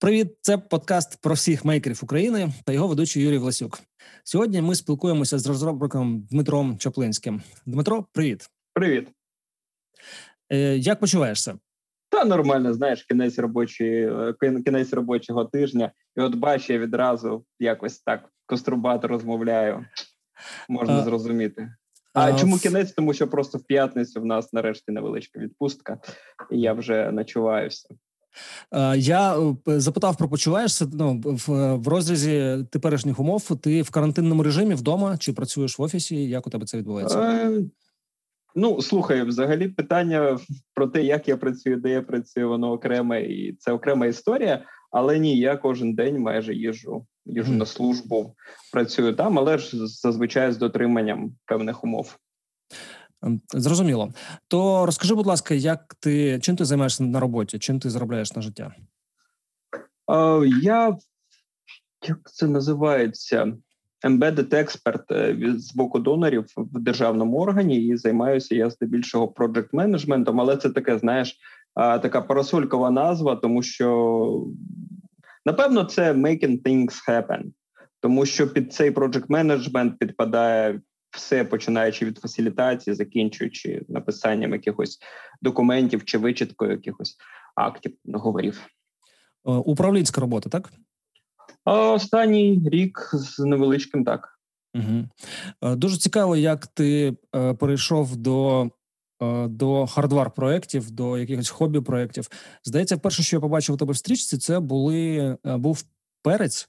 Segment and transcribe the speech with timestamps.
[0.00, 3.78] Привіт, це подкаст про всіх мейкерів України та його ведучий Юрій Власюк.
[4.24, 7.42] Сьогодні ми спілкуємося з розробником Дмитром Чоплинським.
[7.66, 8.50] Дмитро, привіт.
[8.74, 9.08] Привіт.
[10.52, 11.58] Е, Як почуваєшся?
[12.08, 14.12] Та нормально, знаєш, кінець робочої
[14.42, 19.84] е, кінець робочого тижня, і от бачу, я відразу якось так кострубато розмовляю.
[20.68, 21.70] Можна а, зрозуміти.
[22.14, 22.92] А, а чому кінець?
[22.92, 25.98] Тому що просто в п'ятницю в нас нарешті невеличка відпустка,
[26.50, 27.88] і я вже начуваюся.
[28.96, 33.56] Я е, запитав про почуваєшся ну, в, в розрізі теперішніх умов.
[33.56, 36.28] Ти в карантинному режимі вдома чи працюєш в офісі?
[36.28, 37.20] Як у тебе це відбувається?
[37.20, 37.62] Е,
[38.58, 40.38] Ну слухай, взагалі питання
[40.74, 44.64] про те, як я працюю, де я працюю, воно окреме, і це окрема історія.
[44.90, 47.56] Але ні, я кожен день майже їжу, їжу mm.
[47.56, 48.34] на службу,
[48.72, 52.16] працюю там, але ж зазвичай з дотриманням певних умов.
[53.22, 54.12] Ем, зрозуміло.
[54.48, 57.58] То розкажи, будь ласка, як ти чим ти займаєшся на роботі?
[57.58, 58.74] Чим ти заробляєш на життя?
[60.08, 60.96] Uh, я
[62.08, 63.52] як це називається?
[64.04, 70.40] Embedded експерт е, з боку донорів в державному органі і займаюся я здебільшого проджект менеджментом,
[70.40, 71.36] але це таке, знаєш,
[71.74, 74.46] така парасолькова назва, тому що
[75.46, 77.42] напевно це making things happen,
[78.00, 80.80] тому що під цей проджект менеджмент підпадає
[81.10, 84.98] все починаючи від фасилітації, закінчуючи написанням якихось
[85.42, 87.16] документів чи вичиткою якихось
[87.54, 88.66] актів договорів.
[89.46, 90.72] Е, управлінська робота, так?
[91.64, 94.38] Останній рік з невеличким так.
[94.74, 95.74] Угу.
[95.76, 98.70] Дуже цікаво, як ти е, перейшов до
[99.48, 102.28] до хардвар проєктів, до якихось хобі проєктів.
[102.64, 105.84] Здається, перше, що я побачив у тебе в стрічці, це були був
[106.22, 106.68] перець.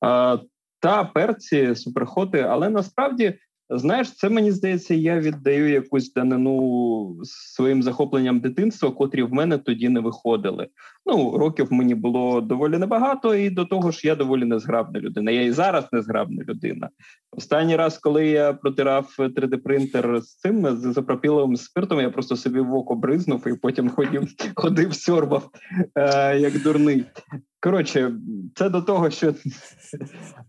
[0.00, 0.38] А,
[0.82, 3.38] Та перці, суперхоти, але насправді
[3.74, 9.88] Знаєш, це мені здається, я віддаю якусь данину своїм захопленням дитинства, котрі в мене тоді
[9.88, 10.68] не виходили.
[11.06, 15.30] Ну, років мені було доволі небагато, і до того ж, я доволі незграбна людина.
[15.30, 16.88] Я і зараз незграбна людина.
[17.36, 22.74] Останній раз, коли я протирав 3D-принтер з цим з запропіловим спиртом, я просто собі в
[22.74, 25.50] око бризнув і потім ходив, ходив, сьорбав
[25.94, 27.04] е, як дурний.
[27.60, 28.12] Коротше,
[28.54, 29.34] це до того, що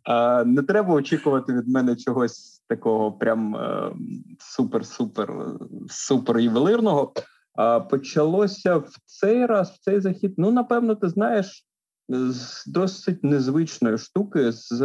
[0.10, 3.56] е, не треба очікувати від мене чогось такого прям
[4.40, 5.58] супер-супер
[5.90, 7.14] супер ювелирного.
[7.56, 10.34] А почалося в цей раз, в цей захід.
[10.38, 11.66] Ну, напевно, ти знаєш,
[12.10, 14.78] з досить незвичної штуки з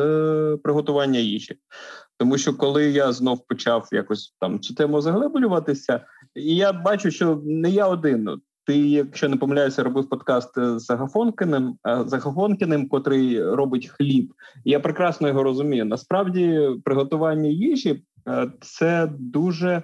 [0.62, 1.58] приготування їжі.
[2.18, 7.42] Тому що коли я знов почав якось там цю тему заглиблюватися, і я бачу, що
[7.44, 8.40] не я один.
[8.68, 14.34] Ти, якщо не помиляюся, робив подкаст з Агафонкиним, Агафонкиним, котрий робить хліб.
[14.64, 15.84] Я прекрасно його розумію.
[15.84, 19.82] Насправді, приготування їжі е, це дуже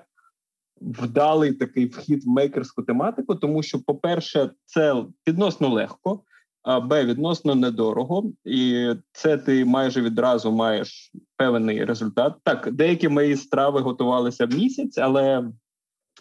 [0.81, 6.21] вдалий такий вхід в мейкерську тематику, тому що, по-перше, це відносно легко,
[6.63, 12.35] а б відносно недорого, і це ти майже відразу маєш певний результат.
[12.43, 15.51] Так, деякі мої страви готувалися місяць, але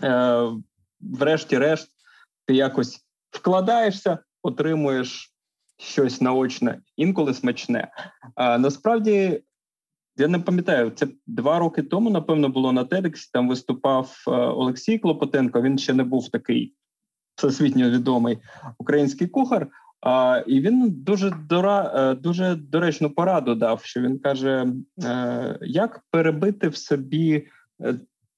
[0.03, 0.47] е,
[1.01, 1.92] врешті-решт
[2.45, 2.99] ти якось
[3.31, 5.33] вкладаєшся, отримуєш
[5.77, 7.91] щось наочне, інколи смачне.
[8.35, 9.43] А насправді
[10.17, 14.99] я не пам'ятаю, це два роки тому, напевно, було на TEDx, Там виступав е, Олексій
[14.99, 15.61] Клопотенко.
[15.61, 16.73] Він ще не був такий
[17.35, 18.39] всесвітньо відомий
[18.77, 19.67] український кухар.
[20.01, 23.83] А, І він дуже дора, е, дуже доречну пораду дав.
[23.83, 24.67] Що він каже:
[25.03, 27.47] е, як перебити в собі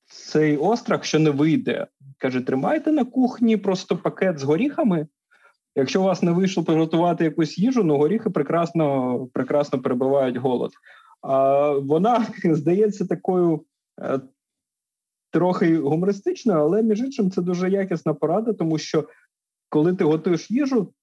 [0.06, 1.88] цей острах, що не вийде.
[2.18, 5.08] Каже: тримайте на кухні просто пакет з горіхами.
[5.76, 10.72] Якщо у вас не вийшло приготувати якусь їжу, ну горіхи прекрасно прекрасно перебивають голод.
[11.22, 13.66] А вона здається такою
[14.02, 14.20] е,
[15.32, 19.10] трохи гумористичною, але між іншим це дуже якісна порада, тому що
[19.70, 20.94] коли ти готуєш їжу,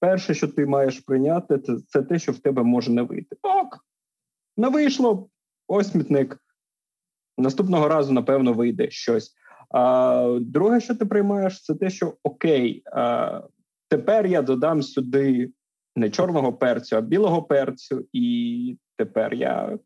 [0.00, 3.36] перше, що ти маєш прийняти, це, це те, що в тебе може не вийти.
[3.42, 3.86] Ок,
[4.56, 5.28] не вийшло,
[5.68, 6.41] ось смітник.
[7.38, 9.34] Наступного разу, напевно, вийде щось.
[9.70, 13.40] А друге, що ти приймаєш, це те, що окей, а,
[13.88, 15.50] тепер я додам сюди
[15.96, 19.78] не чорного перцю, а білого перцю, і тепер я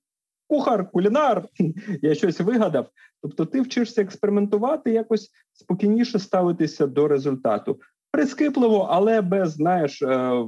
[0.48, 1.48] кухар, кулінар,
[2.02, 2.88] я щось вигадав.
[3.22, 7.80] Тобто, ти вчишся експериментувати, якось спокійніше ставитися до результату.
[8.10, 10.44] Прискіпливо, але без знаєш е,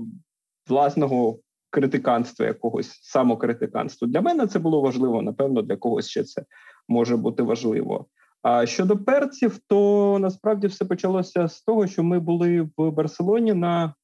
[0.69, 1.39] власного
[1.71, 4.09] критиканства, якогось самокритиканства.
[4.09, 5.23] Для мене це було важливо.
[5.23, 6.45] Напевно, для когось ще це
[6.89, 8.07] може бути важливо.
[8.43, 13.95] А щодо перців, то насправді все почалося з того, що ми були в Барселоні на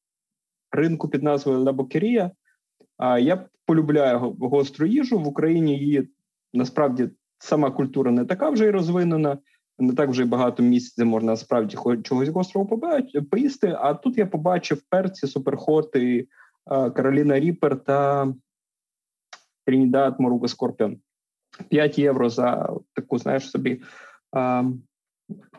[0.72, 2.30] ринку під назвою Лабокерія.
[2.96, 5.78] А я полюбляю гостру їжу в Україні.
[5.78, 6.08] Її
[6.52, 7.08] насправді
[7.38, 9.38] сама культура не така вже й розвинена.
[9.78, 12.80] не так вже багато місць, де можна насправді чогось гострого
[13.30, 13.76] поїсти.
[13.80, 16.28] А тут я побачив перці, суперхоти,
[16.66, 18.28] Кароліна Ріпер та
[19.66, 21.00] Трінідад Моруга Скорпіон.
[21.68, 23.82] 5 євро за таку, знаєш собі,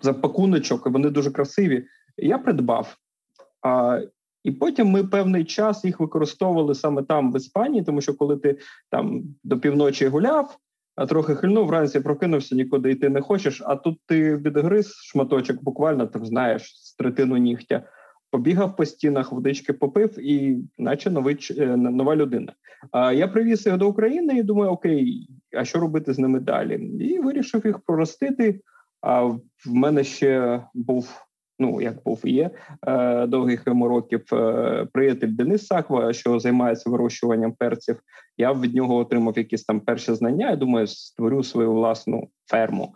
[0.01, 1.85] за пакуночок, і вони дуже красиві.
[2.17, 2.97] Я придбав.
[4.43, 8.57] І потім ми певний час їх використовували саме там, в Іспанії, тому що коли ти
[8.91, 10.57] там до півночі гуляв,
[10.95, 13.61] а трохи хильнув, вранці прокинувся, нікуди йти не хочеш.
[13.65, 17.83] А тут ти відгриз шматочок, буквально там знаєш з третину нігтя,
[18.31, 22.53] побігав по стінах, водички попив, і наче новий е, нова людина.
[22.91, 26.75] А я привіз їх до України і думаю, окей, а що робити з ними далі?
[26.99, 28.61] І вирішив їх проростити.
[29.01, 31.25] А в мене ще був
[31.59, 32.49] ну як був і є
[32.87, 37.99] е, довгих років е, приятель Денис Саква, що займається вирощуванням перців.
[38.37, 40.49] Я від нього отримав якісь там перші знання.
[40.49, 42.95] Я думаю, створю свою власну ферму.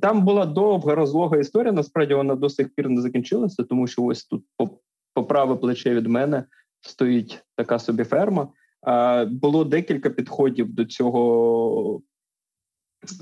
[0.00, 1.72] Там була довга розлога історія.
[1.72, 4.44] Насправді вона до сих пір не закінчилася, тому що ось тут
[5.14, 6.44] по праве плече від мене
[6.80, 8.48] стоїть така собі ферма.
[9.30, 12.02] Було декілька підходів до цього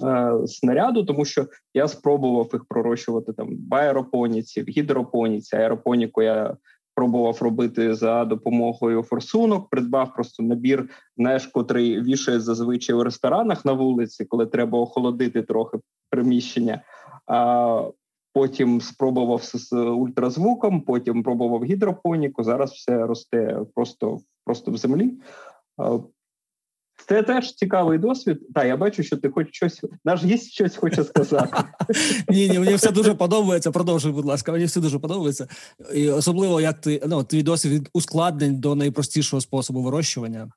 [0.02, 5.56] Е, снаряду, тому що я спробував їх пророщувати там в аеропоніці, в гідропоніці.
[5.56, 6.56] Аеропоніку я
[6.94, 9.70] пробував робити за допомогою форсунок.
[9.70, 15.78] Придбав просто набір, знаєш, котрий вішає зазвичай у ресторанах на вулиці, коли треба охолодити трохи
[16.10, 16.82] приміщення.
[17.26, 17.90] А
[18.32, 22.44] Потім спробував з ультразвуком, потім пробував гідропоніку.
[22.44, 25.12] Зараз все росте просто просто в землі.
[27.08, 28.40] Це теж цікавий досвід.
[28.54, 31.64] Так, я бачу, що ти хоч щось наш гість щось хоче сказати.
[32.28, 33.70] Ні, ні, мені все дуже подобається.
[33.70, 35.48] Продовжуй, будь ласка, мені все дуже подобається.
[35.94, 40.50] І Особливо як ти ну, твій досвід від ускладнень до найпростішого способу вирощування.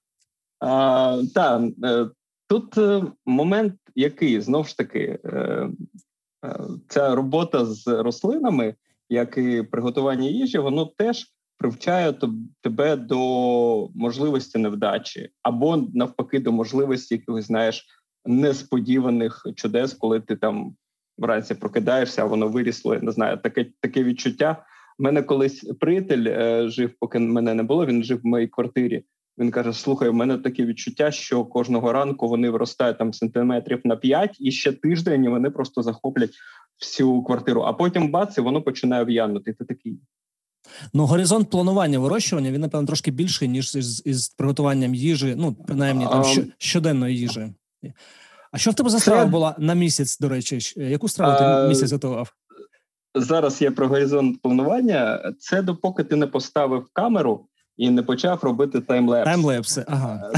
[0.60, 2.10] А, Так, е,
[2.48, 5.70] тут е, момент, який знову ж таки е,
[6.88, 8.76] ця робота з рослинами,
[9.10, 12.14] як і приготування їжі, воно теж привчає
[12.62, 17.86] тебе до можливості невдачі, або навпаки, до можливості якихось знаєш
[18.26, 20.76] несподіваних чудес, коли ти там
[21.18, 22.96] вранці прокидаєшся, а воно вирісло.
[22.96, 24.66] Не знаю, таке таке відчуття.
[25.00, 27.86] У мене колись приятель е, жив, поки мене не було.
[27.86, 29.04] Він жив в моїй квартирі.
[29.38, 33.96] Він каже: Слухай, у мене таке відчуття, що кожного ранку вони виростають там сантиметрів на
[33.96, 36.32] 5, і ще тиждень вони просто захоплять
[36.80, 37.62] всю квартиру.
[37.62, 39.54] А потім бац, і воно починає в'янути.
[39.54, 40.00] Ти такий.
[40.94, 46.06] Ну, горизонт планування вирощування він, напевно, трошки більший, ніж із із приготуванням їжі, ну, принаймні
[46.06, 47.54] там а, щоденної їжі.
[48.52, 50.60] А що в тебе за страва була на місяць, до речі?
[50.76, 52.34] Яку страву ти місяць готував?
[53.16, 55.34] Зараз є про горизонт планування.
[55.40, 57.48] Це допоки ти не поставив камеру
[57.78, 59.26] і не почав робити таймлепс.
[59.26, 60.32] Таймлепси, ага.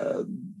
[0.00, 0.16] Е,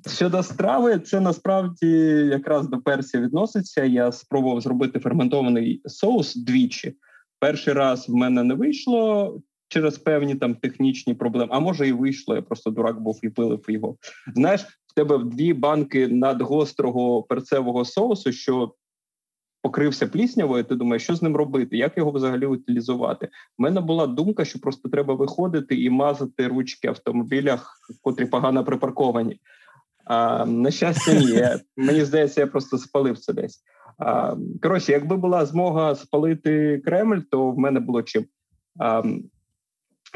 [0.06, 1.86] щодо страви, це насправді
[2.30, 3.84] якраз до персі відноситься.
[3.84, 6.96] Я спробував зробити ферментований соус двічі.
[7.46, 9.34] Перший раз в мене не вийшло
[9.68, 11.48] через певні там технічні проблеми.
[11.50, 12.34] А може і вийшло.
[12.34, 13.96] Я просто дурак був і пилив його.
[14.34, 18.74] Знаєш, в тебе дві банки надгострого перцевого соусу, що
[19.62, 20.64] покрився пліснявою.
[20.64, 21.76] Ти думаєш, що з ним робити?
[21.76, 23.28] Як його взагалі утилізувати?
[23.58, 29.40] У мене була думка, що просто треба виходити і мазати ручки автомобілях, котрі погано припарковані.
[30.04, 31.44] А, На щастя, ні.
[31.76, 33.62] Мені здається, я просто спалив це десь.
[34.62, 38.24] Коротше, якби була змога спалити Кремль, то в мене було чим.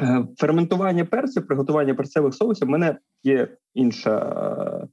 [0.00, 2.68] Е, ферментування перців, приготування перцевих соусів.
[2.68, 4.88] У мене є інша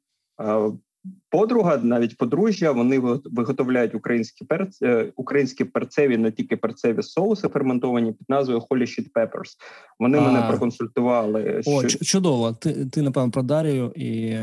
[1.29, 2.72] подруга, навіть подружжя.
[2.72, 8.82] Вони виготовляють українські перці, е, українські перцеві, не тільки перцеві соуси ферментовані під назвою Holy
[8.82, 9.56] Shit Peppers.
[10.00, 11.62] Вони а, мене проконсультували.
[11.65, 12.06] О, що...
[12.06, 12.53] чудово.
[12.53, 14.38] Ти ти напевно про Дарію і,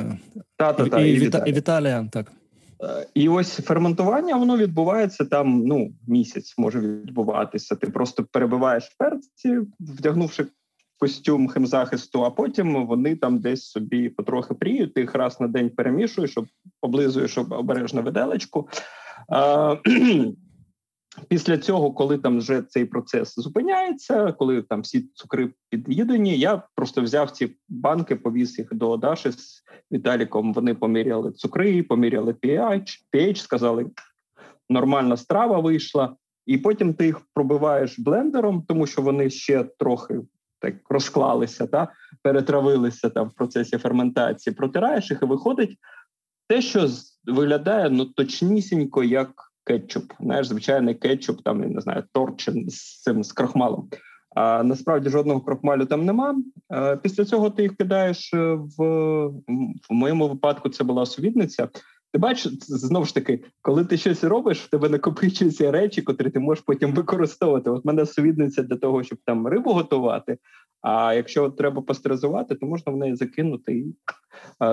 [0.56, 1.38] та, та, та, і, і, і, Віта...
[1.38, 2.08] і Віталія.
[2.12, 2.32] Так.
[3.14, 5.66] І ось ферментування воно відбувається там.
[5.66, 7.76] Ну місяць може відбуватися.
[7.76, 10.46] Ти просто перебиваєш перці, вдягнувши
[10.98, 14.94] костюм химзахисту, а потім вони там десь собі потрохи пріють.
[14.94, 16.38] Ти їх раз на день перемішуєш,
[16.80, 18.68] облизуєш обережно виделечку.
[21.28, 27.02] Після цього, коли там вже цей процес зупиняється, коли там всі цукри під'їдені, я просто
[27.02, 30.52] взяв ці банки, повіз їх до Даші з Віталіком.
[30.52, 33.87] Вони поміряли цукри, поміряли pH, pH, сказали,
[34.68, 36.16] нормальна страва вийшла,
[36.47, 40.21] і потім ти їх пробиваєш блендером, тому що вони ще трохи
[40.59, 41.92] так розклалися, та
[42.23, 44.54] перетравилися там в процесі ферментації.
[44.54, 45.78] Протираєш їх і виходить
[46.49, 46.88] те, що
[47.25, 50.12] виглядає ну точнісінько як кетчуп.
[50.21, 53.88] Знаєш, звичайний кетчуп, там я не знаю, торчин з цим з крахмалом.
[54.35, 56.37] А насправді жодного крахмалю там нема.
[57.02, 59.26] Після цього ти їх кидаєш е, в
[59.88, 60.68] в моєму випадку.
[60.68, 61.68] Це була сувідниця.
[62.14, 66.38] Ти бачиш, знову ж таки, коли ти щось робиш, в тебе накопичуються речі, котрі ти
[66.38, 67.71] можеш потім використовувати.
[67.71, 70.38] От мене сувідниця для того, щоб там рибу готувати.
[70.83, 73.94] А якщо треба пастеризувати, то можна в неї закинути і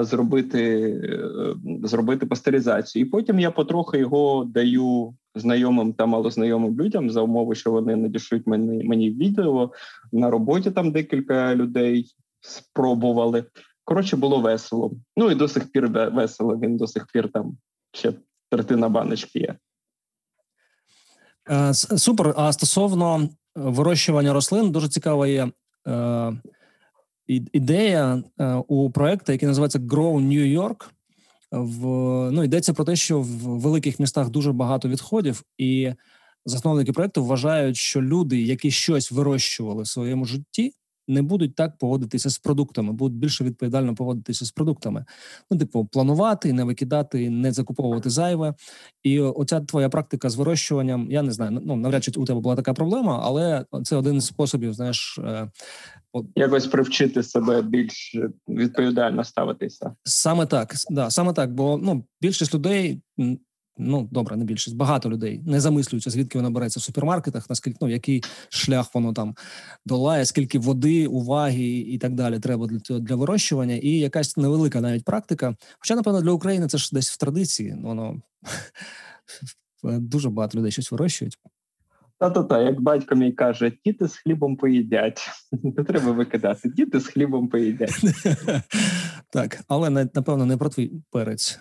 [0.02, 3.06] зробити е, зробити пастеризацію.
[3.06, 8.48] І потім я потрохи його даю знайомим та малознайомим людям за умови, що вони надішлють
[8.48, 9.72] мені мені відео
[10.12, 10.72] на роботі.
[10.72, 12.06] Там декілька людей
[12.42, 13.46] спробували.
[13.92, 14.92] Коротше, було весело.
[15.18, 16.58] Ну і до сих пір весело.
[16.58, 17.58] Він до сих пір там
[17.94, 18.14] ще
[18.50, 19.56] третина баночки є.
[21.50, 22.34] Е, супер.
[22.38, 25.52] А стосовно вирощування рослин, дуже цікава є
[25.88, 26.34] е,
[27.28, 30.90] ідея е, у проєкту, який називається Grow New York.
[31.52, 31.86] В
[32.32, 35.94] ну йдеться про те, що в великих містах дуже багато відходів, і
[36.46, 40.74] засновники проекту вважають, що люди, які щось вирощували в своєму житті,
[41.12, 45.06] не будуть так поводитися з продуктами, будуть більше відповідально поводитися з продуктами.
[45.52, 48.54] Ну, типу, планувати, не викидати, не закуповувати зайве.
[49.04, 52.56] І оця твоя практика з вирощуванням, я не знаю, ну навряд чи у тебе була
[52.56, 55.20] така проблема, але це один з способів, знаєш.
[55.20, 55.52] Е,
[56.36, 58.16] Якось привчити себе більш
[58.48, 61.54] відповідально ставитися, саме так, да, саме так.
[61.54, 63.02] Бо ну більшість людей
[63.78, 67.90] ну добре, не більшість, багато людей не замислюються, звідки вона береться в супермаркетах, наскільки ну
[67.90, 69.36] який шлях воно там
[69.86, 74.82] долає, скільки води, уваги і так далі треба для цього для вирощування, і якась невелика
[74.82, 75.56] навіть практика.
[75.80, 78.22] Хоча, напевно, для України це ж десь в традиції, воно
[79.84, 81.38] дуже багато людей щось вирощують.
[82.22, 85.30] Та-та-та, як батько мій каже, діти з хлібом поїдять.
[85.64, 88.02] Не треба викидати, діти з хлібом поїдять.
[89.34, 91.60] Так, але напевно не про твій перець.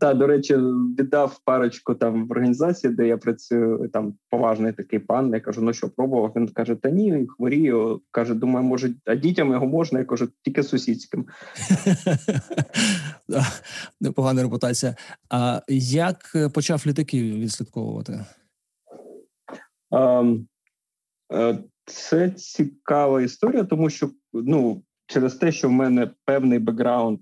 [0.00, 0.56] Та, до речі,
[0.98, 3.88] віддав парочку там в організації, де я працюю.
[3.92, 5.34] Там поважний такий пан.
[5.34, 6.32] Я кажу, ну що пробував?
[6.36, 8.00] Він каже: Та ні, хворію.
[8.10, 9.98] Каже, думаю, може, а дітям його можна.
[9.98, 11.26] Я кажу, тільки сусідським.
[14.00, 14.96] Непогана репутація.
[15.30, 18.24] А як почав літаки відслідковувати?
[21.32, 27.20] Е, це цікава історія, тому що ну через те, що в мене певний бекграунд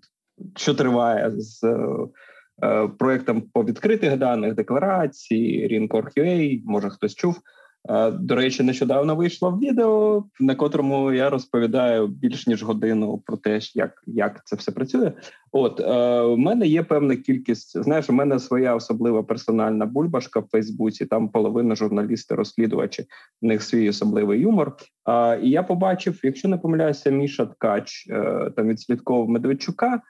[0.57, 7.41] що триває з е, проектом по відкритих даних декларації, Rincore.ua, може хтось чув.
[7.89, 13.61] Е, до речі, нещодавно вийшло відео, на котрому я розповідаю більш ніж годину про те,
[13.75, 15.13] як як це все працює.
[15.53, 17.83] От е, в мене є певна кількість.
[17.83, 21.07] Знаєш, у мене своя особлива персональна бульбашка в Фейсбуці.
[21.07, 23.03] Там половина журналісти, розслідувачі,
[23.43, 24.77] в них свій особливий юмор.
[25.09, 30.03] Е, і я побачив, якщо не помиляюся, Міша Ткач е, там відслідковував Медведчука.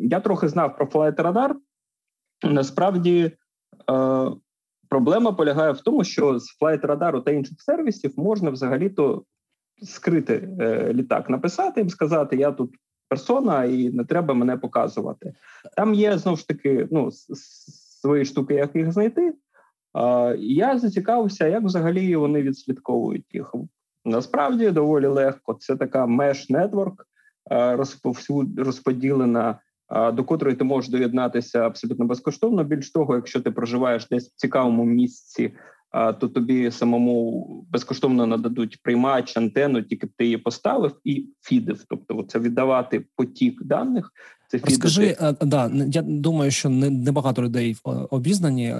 [0.00, 1.54] Я трохи знав про Flight Radar.
[2.44, 3.32] Насправді е,
[4.88, 9.24] проблема полягає в тому, що з Flight Radar та інших сервісів можна взагалі-то
[9.82, 12.74] скрити е, літак, написати їм, сказати: Я тут
[13.08, 15.34] персона, і не треба мене показувати.
[15.76, 17.10] Там є знову ж таки ну,
[18.00, 19.34] свої штуки, як їх знайти.
[20.38, 23.54] Я зацікавився, як взагалі вони відслідковують їх.
[24.04, 25.54] Насправді доволі легко.
[25.54, 27.11] Це така розповсюд
[28.56, 29.58] розподілена,
[29.90, 32.64] е, до котрої ти можеш доєднатися абсолютно безкоштовно.
[32.64, 35.52] Більш того, якщо ти проживаєш десь в цікавому місці,
[35.94, 41.84] е, то тобі самому безкоштовно нададуть приймач, антенну, тільки б ти її поставив і фідив.
[41.88, 44.12] Тобто, це віддавати потік даних.
[44.48, 47.76] Це Розкажи, да я думаю, що не небагато людей
[48.10, 48.72] обізнані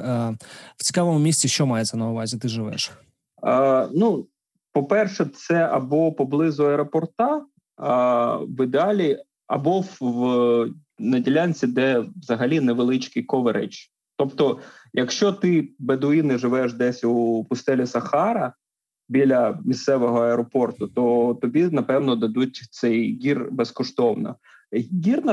[0.76, 1.48] в цікавому місці.
[1.48, 2.38] Що мається на увазі?
[2.38, 2.92] Ти живеш?
[3.42, 4.26] А, Ну,
[4.72, 7.44] по перше, це або поблизу аеропорта,
[7.78, 13.76] в ідеалі або в на ділянці, де взагалі невеличкий ковередж.
[14.16, 14.58] Тобто,
[14.92, 18.52] якщо ти бедуїни живеш десь у пустелі Сахара
[19.08, 24.36] біля місцевого аеропорту, то тобі напевно дадуть цей гір безкоштовно.
[25.04, 25.24] Гір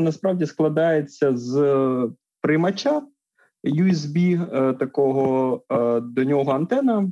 [0.00, 3.02] насправді складається з приймача
[3.64, 7.10] USB е, такого е, до нього антена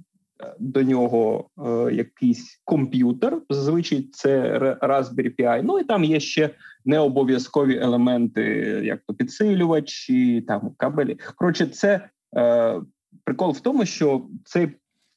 [0.59, 3.39] до нього е, якийсь комп'ютер.
[3.51, 6.51] Зазвичай це Raspberry Pi, Ну і там є ще
[6.85, 8.43] необов'язкові елементи,
[8.85, 11.19] як то підсилювачі, там кабелі.
[11.37, 12.81] Коротше, це е,
[13.25, 14.69] прикол в тому, що цей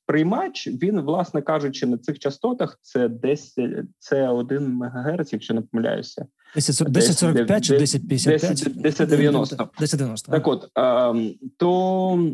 [0.06, 6.26] приймач він, власне кажучи, на цих частотах це 10, це 1 МГц, якщо не помиляюся.
[6.52, 8.68] 1045 чи 1055?
[8.68, 9.56] 1090.
[9.56, 10.32] 1090.
[10.32, 12.34] Так от, е, то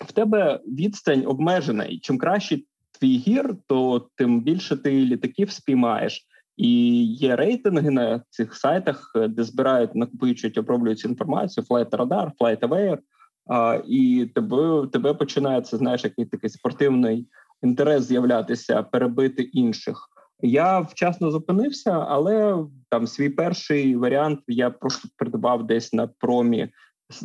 [0.00, 2.58] в тебе відстань обмежена, і чим краще
[3.00, 6.26] твій гір, то тим більше ти літаків спіймаєш.
[6.56, 12.98] І є рейтинги на цих сайтах, де збирають, накопичують, оброблюють інформацію, Flight Radar, Flight Aware,
[13.46, 17.28] а, і тебе тебе починається знаєш, який такий спортивний
[17.62, 20.08] інтерес з'являтися, перебити інших.
[20.42, 26.68] Я вчасно зупинився, але там свій перший варіант я просто придбав десь на промі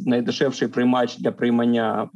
[0.05, 2.09] найдешевший приймач для приймання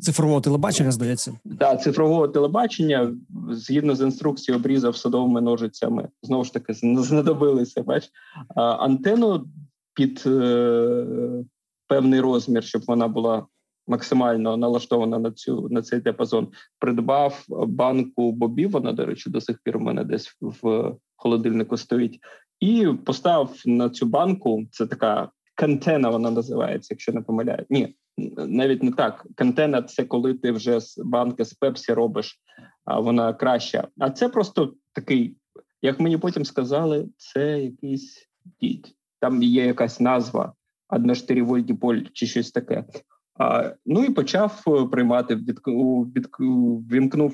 [0.00, 0.92] цифрового телебачення.
[0.92, 3.14] Здається, да, цифрового телебачення
[3.50, 6.08] згідно з інструкцією, обрізав садовими ножицями.
[6.22, 7.82] Знову ж таки, знадобилися.
[7.82, 8.08] Бач
[8.56, 9.48] антенну
[9.94, 11.44] під е,
[11.88, 13.46] певний розмір, щоб вона була
[13.86, 16.48] максимально налаштована на цю на цей диапазон.
[16.78, 18.70] Придбав банку бобів.
[18.70, 22.20] Вона, до речі, до сих пір у мене десь в холодильнику стоїть,
[22.60, 24.62] і поставив на цю банку.
[24.70, 27.66] Це така кантена, вона називається, якщо не помиляю.
[27.70, 27.96] Ні,
[28.36, 29.26] навіть не так.
[29.34, 32.40] Кантена це коли ти вже з банки з пепсі робиш,
[32.84, 33.88] а вона краща.
[33.98, 35.36] А це просто такий,
[35.82, 38.28] як мені потім сказали, це якийсь
[38.60, 38.94] дідь.
[39.20, 40.52] Там є якась назва,
[40.90, 42.84] 1,4 вольт поль чи щось таке.
[43.38, 45.60] А, Ну і почав е, приймати від,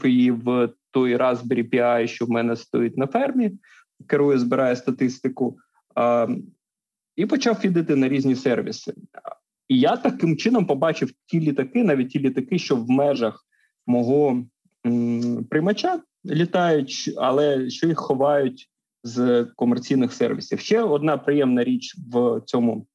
[0.05, 3.53] її в той Raspberry Pi, що в мене стоїть на фермі,
[4.07, 5.57] керує, збирає статистику,
[5.95, 6.27] а,
[7.17, 8.95] і почав фідити на різні сервіси.
[9.69, 13.47] І я таким чином побачив ті літаки, навіть ті літаки, що в межах
[13.87, 14.45] мого
[14.87, 18.69] м, приймача літають, але що їх ховають
[19.05, 20.61] з комерційних сервісів.
[20.61, 22.87] Ще одна приємна річ в цьому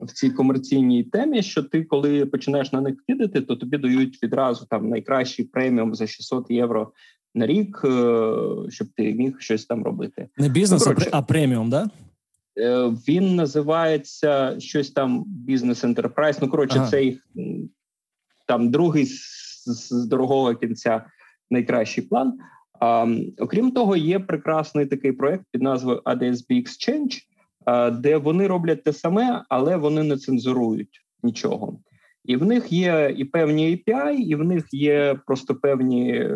[0.00, 4.66] в цій комерційній темі, що ти, коли починаєш на них кидати, то тобі дають відразу
[4.70, 6.92] там найкращий преміум за 600 євро
[7.34, 8.32] на рік, е,
[8.68, 10.28] щоб ти міг щось там робити.
[10.36, 11.90] Не бізнес, ну, а преміум, да?
[12.60, 16.42] Е, він називається щось там бізнес ентерпрайз.
[16.42, 16.90] Ну коротше, ага.
[16.90, 17.26] це їх
[18.46, 21.04] там другий з, з дорогого кінця
[21.50, 22.38] найкращий план.
[22.80, 23.06] А,
[23.38, 27.20] Окрім того, є прекрасний такий проект під назвою ADSB Exchange,
[28.00, 31.80] де вони роблять те саме, але вони не цензурують нічого.
[32.24, 36.28] І в них є і певні API, і в них є просто певні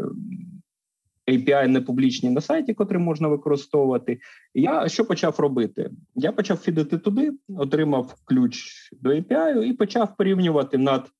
[1.29, 4.19] API не публічні на сайті, котрі можна використовувати.
[4.55, 5.91] Я що почав робити?
[6.15, 11.11] Я почав фідити туди, отримав ключ до API і почав порівнювати над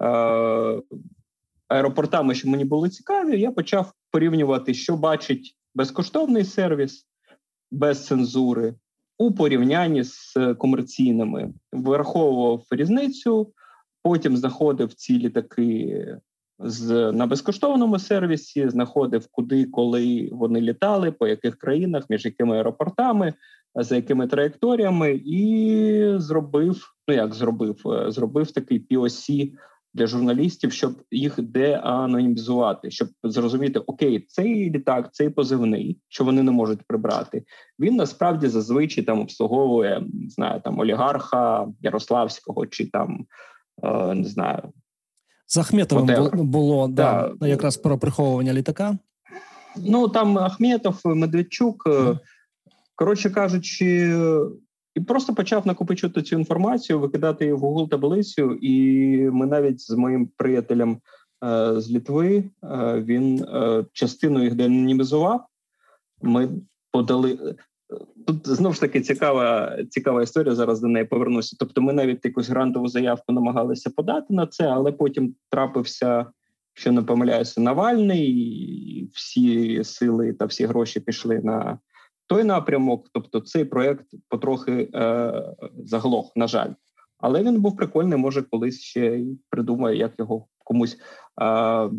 [0.00, 0.82] е,
[1.68, 3.40] аеропортами, що мені були цікаві.
[3.40, 7.06] Я почав порівнювати, що бачить безкоштовний сервіс
[7.70, 8.74] без цензури
[9.18, 13.52] у порівнянні з комерційними, вираховував різницю,
[14.02, 16.18] потім заходив ці літаки
[16.58, 23.34] з на безкоштовному сервісі, знаходив куди, коли вони літали, по яких країнах, між якими аеропортами,
[23.74, 26.92] за якими траєкторіями, і зробив.
[27.08, 27.76] Ну як зробив,
[28.08, 29.52] зробив такий POC
[29.94, 36.50] для журналістів, щоб їх деанонімізувати, щоб зрозуміти, окей, цей літак, цей позивний, що вони не
[36.50, 37.44] можуть прибрати.
[37.78, 43.26] Він насправді зазвичай там обслуговує не знаю, там олігарха Ярославського чи там
[43.82, 44.72] е, не знаю.
[45.46, 46.42] З Ахметовим Whatever.
[46.42, 48.98] було да, да, якраз про приховування літака.
[49.76, 51.86] Ну там Ахметов, Медведчук.
[51.86, 52.18] Mm.
[52.94, 54.16] Коротше кажучи,
[54.94, 58.52] і просто почав накопичувати цю інформацію, викидати її в Google таблицю.
[58.52, 58.76] І
[59.32, 60.98] ми навіть з моїм приятелем
[61.44, 63.46] е, з Літви е, він
[63.92, 65.46] частину їх деанонімізував.
[66.22, 66.48] Ми
[66.90, 67.56] подали
[68.26, 70.54] тут знову ж таки цікава цікава історія.
[70.54, 71.56] Зараз до неї повернуся.
[71.58, 76.26] Тобто, ми навіть якусь грантову заявку намагалися подати на це, але потім трапився.
[76.78, 81.78] Що не помиляюся, Навальний, і всі сили та всі гроші пішли на
[82.26, 85.32] той напрямок, тобто цей проект потрохи е,
[85.84, 86.70] заглох, на жаль,
[87.18, 88.18] але він був прикольний.
[88.18, 90.98] Може, колись ще й придумає, як його комусь
[91.42, 91.90] е,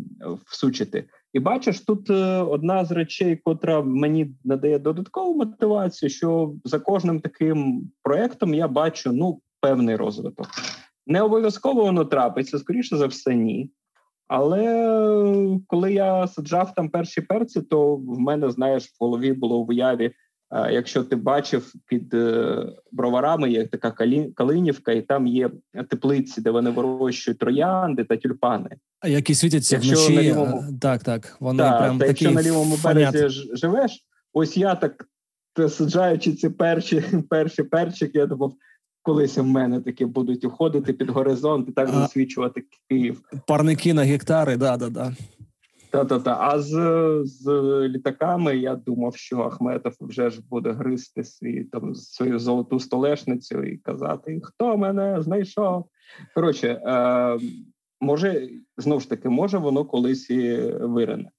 [0.46, 1.04] всучити.
[1.32, 7.20] І бачиш, тут е, одна з речей, котра мені надає додаткову мотивацію, що за кожним
[7.20, 10.46] таким проектом я бачу ну певний розвиток.
[11.06, 13.70] Не обов'язково воно трапиться, скоріше за все, ні.
[14.28, 19.68] Але коли я саджав там перші перці, то в мене, знаєш, в голові було в
[19.68, 20.12] уяві.
[20.50, 23.90] Якщо ти бачив під е, броварами, є така
[24.34, 25.50] Калинівка, і там є
[25.88, 30.16] теплиці, де вони вирощують троянди та тюльпани, А які світяться якщо вночі.
[30.16, 30.64] На лівому...
[30.80, 31.36] Так, так.
[31.40, 35.08] Вони так, прям та такі Якщо на лівому березі живеш, ось я так
[35.68, 38.52] саджаючи ці перші перші перчики, я думав,
[39.02, 43.20] колись в мене такі будуть уходити під горизонт і так засвічувати Київ.
[43.46, 45.12] Парники на гектари, да, да, да.
[45.90, 46.36] Та-та-та.
[46.40, 46.70] А з
[47.24, 47.48] з
[47.88, 53.76] літаками я думав, що Ахметов вже ж буде гризти свій там свою золоту столешницю і
[53.76, 55.84] казати, хто мене знайшов.
[56.34, 57.38] Коротше, е,
[58.00, 61.30] може, знову ж таки, може воно колись і вирине.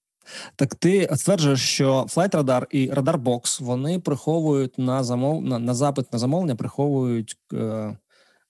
[0.56, 5.74] Так ти стверджуєш, що Flight Radar і Radar Box вони приховують на замов на, на
[5.74, 7.98] запит на замовлення, приховують е,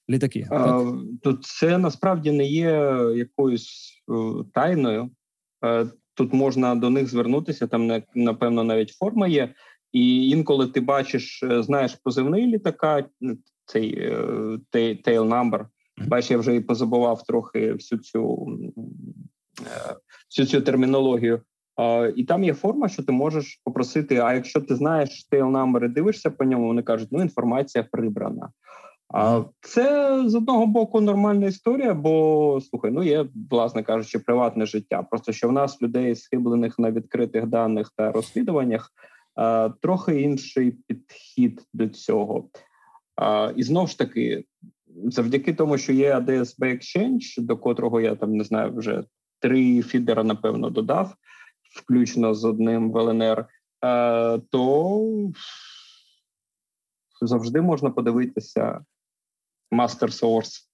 [0.09, 0.47] літаки.
[0.49, 0.87] Так?
[1.23, 2.69] Тут це насправді не є
[3.15, 4.13] якоюсь е,
[4.53, 5.09] тайною.
[5.65, 7.67] Е, тут можна до них звернутися.
[7.67, 9.53] Там напевно навіть форма є.
[9.91, 13.05] І інколи ти бачиш, е, знаєш позивний літака,
[13.65, 14.09] цей
[14.73, 15.65] tail number.
[16.07, 18.47] Бачиш, я вже і позабував трохи всю цю
[20.29, 21.41] всю цю термінологію.
[22.15, 24.17] І там є форма, що ти можеш попросити.
[24.17, 28.49] А якщо ти знаєш tail number і дивишся по ньому, вони кажуть, ну інформація прибрана.
[29.13, 35.03] А це з одного боку нормальна історія, бо слухай, ну є, власне кажучи, приватне життя.
[35.03, 38.91] Просто що в нас людей схиблених на відкритих даних та розслідуваннях
[39.81, 42.49] трохи інший підхід до цього.
[43.55, 44.45] І знову ж таки,
[45.05, 49.03] завдяки тому, що є ADSB Exchange, до котрого я там не знаю, вже
[49.39, 51.15] три фідера, напевно, додав,
[51.75, 53.45] включно з одним в ЛНР,
[54.49, 55.05] то
[57.21, 58.81] завжди можна подивитися
[59.71, 60.69] Master Source.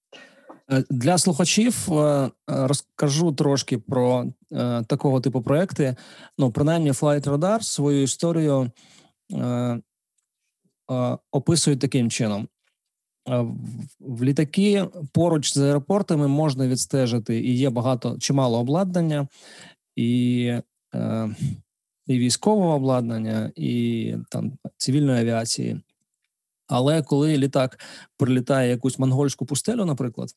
[0.72, 5.96] Е, для слухачів е, розкажу трошки про е, такого типу проекти.
[6.38, 8.72] Ну, принаймні, Flight Radar свою історію
[11.32, 12.48] описують таким чином:
[14.00, 19.28] в літаки поруч з аеропортами можна відстежити, і є багато чимало обладнання,
[19.96, 20.54] і
[22.08, 25.82] і військового обладнання, і там цивільної авіації.
[26.67, 27.80] Але коли літак
[28.17, 30.30] прилітає якусь монгольську пустелю, наприклад,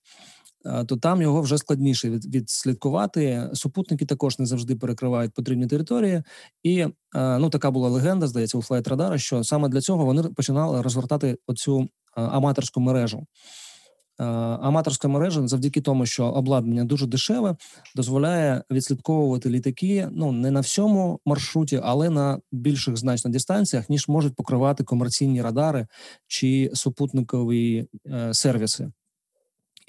[0.86, 3.50] то там його вже складніше від, відслідкувати.
[3.52, 6.22] Супутники також не завжди перекривають потрібні території,
[6.62, 10.82] і ну така була легенда, здається, у Flightradar а, що саме для цього вони починали
[10.82, 13.26] розгортати оцю аматорську мережу.
[14.20, 17.56] Е, аматорська мережа завдяки тому, що обладнання дуже дешеве,
[17.96, 24.34] дозволяє відслідковувати літаки ну не на всьому маршруті, але на більших значно дистанціях, ніж можуть
[24.34, 25.86] покривати комерційні радари
[26.26, 28.90] чи супутникові е, сервіси.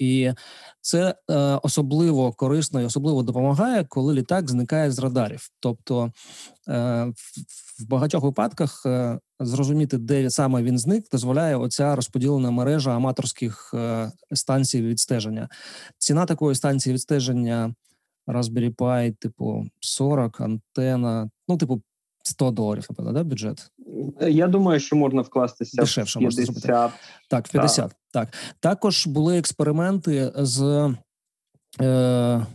[0.00, 0.32] І
[0.80, 5.48] це е, особливо корисно і особливо допомагає, коли літак зникає з радарів.
[5.60, 6.12] Тобто
[6.68, 7.12] е,
[7.80, 14.12] в багатьох випадках е, зрозуміти, де саме він зник, дозволяє оця розподілена мережа аматорських е,
[14.32, 15.48] станцій відстеження.
[15.98, 17.74] Ціна такої станції відстеження
[18.26, 21.82] Raspberry Pi, типу 40, антена, ну, типу,
[22.22, 23.70] 100 доларів, напевно, да, бюджет?
[24.20, 26.38] Я думаю, що можна вкластися Дешевше в 50.
[26.48, 26.96] можна зробити.
[27.28, 27.88] Так, в 50.
[27.88, 27.96] Так.
[28.12, 28.34] так.
[28.60, 30.88] Також були експерименти з
[31.80, 32.46] е,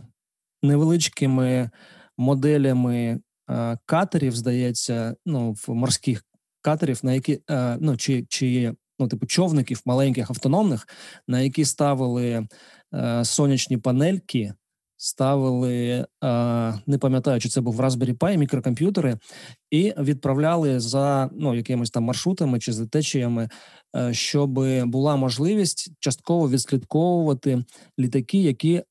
[0.62, 1.70] невеличкими
[2.18, 6.24] моделями е, катерів, здається, ну, в морських
[6.60, 10.88] катерів, на які е, ну, чи, чи ну, типу човників маленьких автономних,
[11.28, 12.46] на які ставили
[12.94, 14.54] е, сонячні панельки
[14.96, 16.06] ставили,
[16.86, 19.18] не пам'ятаю, чи це був Raspberry Pi, мікрокомп'ютери,
[19.70, 23.48] і відправляли за ну якимись там маршрутами чи за течіями,
[23.96, 24.50] е, щоб
[24.84, 27.64] була можливість частково відслідковувати
[27.98, 28.82] літаки, які е,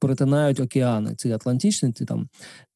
[0.00, 1.14] перетинають океани.
[1.14, 2.28] Ці Атлантичний, ці там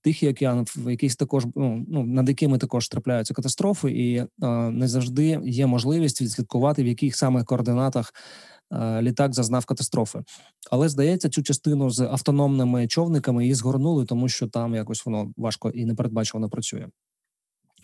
[0.04, 4.26] Тихий океан, в якийсь також ну, ну над якими також трапляються катастрофи, і е,
[4.70, 8.12] не завжди є можливість відслідкувати в яких саме координатах
[8.61, 8.61] Е,
[9.00, 10.22] літак зазнав катастрофи.
[10.70, 15.70] Але здається, цю частину з автономними човниками її згорнули, тому що там якось воно важко
[15.70, 16.88] і непередбачувано працює.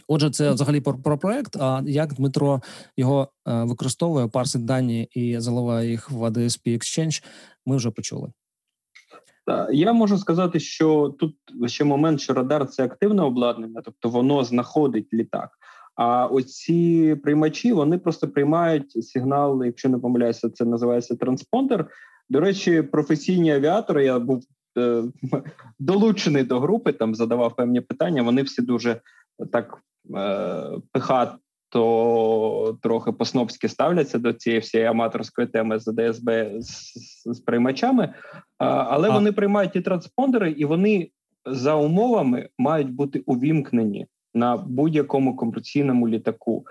[0.09, 1.57] Отже, це взагалі про, про проект.
[1.57, 2.61] А як Дмитро
[2.97, 7.25] його е, використовує, парсить дані і заливає їх в ADSP Exchange,
[7.67, 8.33] ми вже почули.
[9.73, 15.13] Я можу сказати, що тут ще момент, що радар це активне обладнання, тобто воно знаходить
[15.13, 15.51] літак.
[15.99, 21.91] А оці приймачі вони просто приймають сигнал, якщо не помиляюся, це називається транспондер.
[22.29, 24.05] До речі, професійні авіатори.
[24.05, 24.45] Я був
[24.79, 25.03] е,
[25.79, 28.23] долучений до групи, там задавав певні питання.
[28.23, 29.01] Вони всі дуже
[29.53, 29.79] так
[30.17, 31.39] е, пихато,
[32.83, 36.93] трохи по-снопськи ставляться до цієї всієї аматорської теми з ДСБ з,
[37.35, 38.15] з приймачами,
[38.59, 39.13] а, але а.
[39.13, 41.11] вони приймають ті транспондери, і вони
[41.47, 46.65] за умовами мають бути увімкнені на будь-якому комерційному літаку.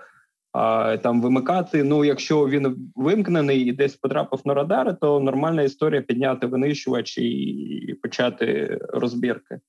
[0.52, 1.84] А там вимикати.
[1.84, 7.98] Ну, якщо він вимкнений і десь потрапив на радари, то нормальна історія підняти винищувач і
[8.02, 9.60] почати розбірки.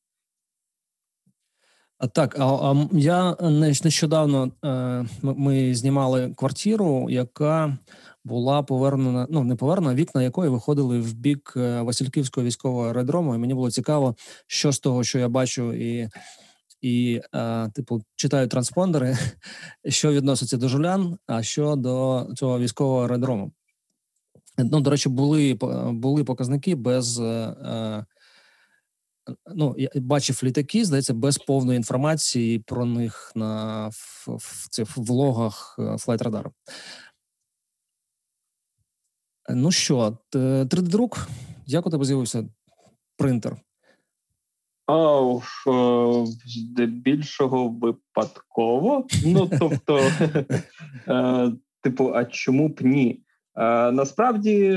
[2.14, 3.36] Так, а, а я
[3.84, 7.78] нещодавно е, ми знімали квартиру, яка
[8.24, 13.36] була повернена, ну не повернена, вікна якої виходили в бік е, Васильківського військового аеродрому.
[13.36, 14.16] І мені було цікаво,
[14.48, 16.10] що з того, що я бачу, і
[16.82, 19.18] і, е, типу, читаю транспондери,
[19.88, 23.52] що відноситься до жулян, а що до цього військового аеродрому.
[24.58, 25.54] Ну, до речі, були
[25.92, 27.20] були показники без.
[27.20, 28.06] Е, е,
[29.56, 35.76] ну, я бачив літаки, здається, без повної інформації про них на в, в цих влогах
[35.80, 36.52] Flightradar у.
[39.50, 41.28] Ну що, 3D-друк,
[41.66, 42.50] як у тебе з'явився
[43.18, 43.58] принтер?
[44.92, 45.42] О,
[46.46, 49.08] здебільшого випадково.
[49.26, 50.00] Ну тобто,
[51.08, 53.24] е, типу, а чому б ні?
[53.56, 54.70] Е, насправді,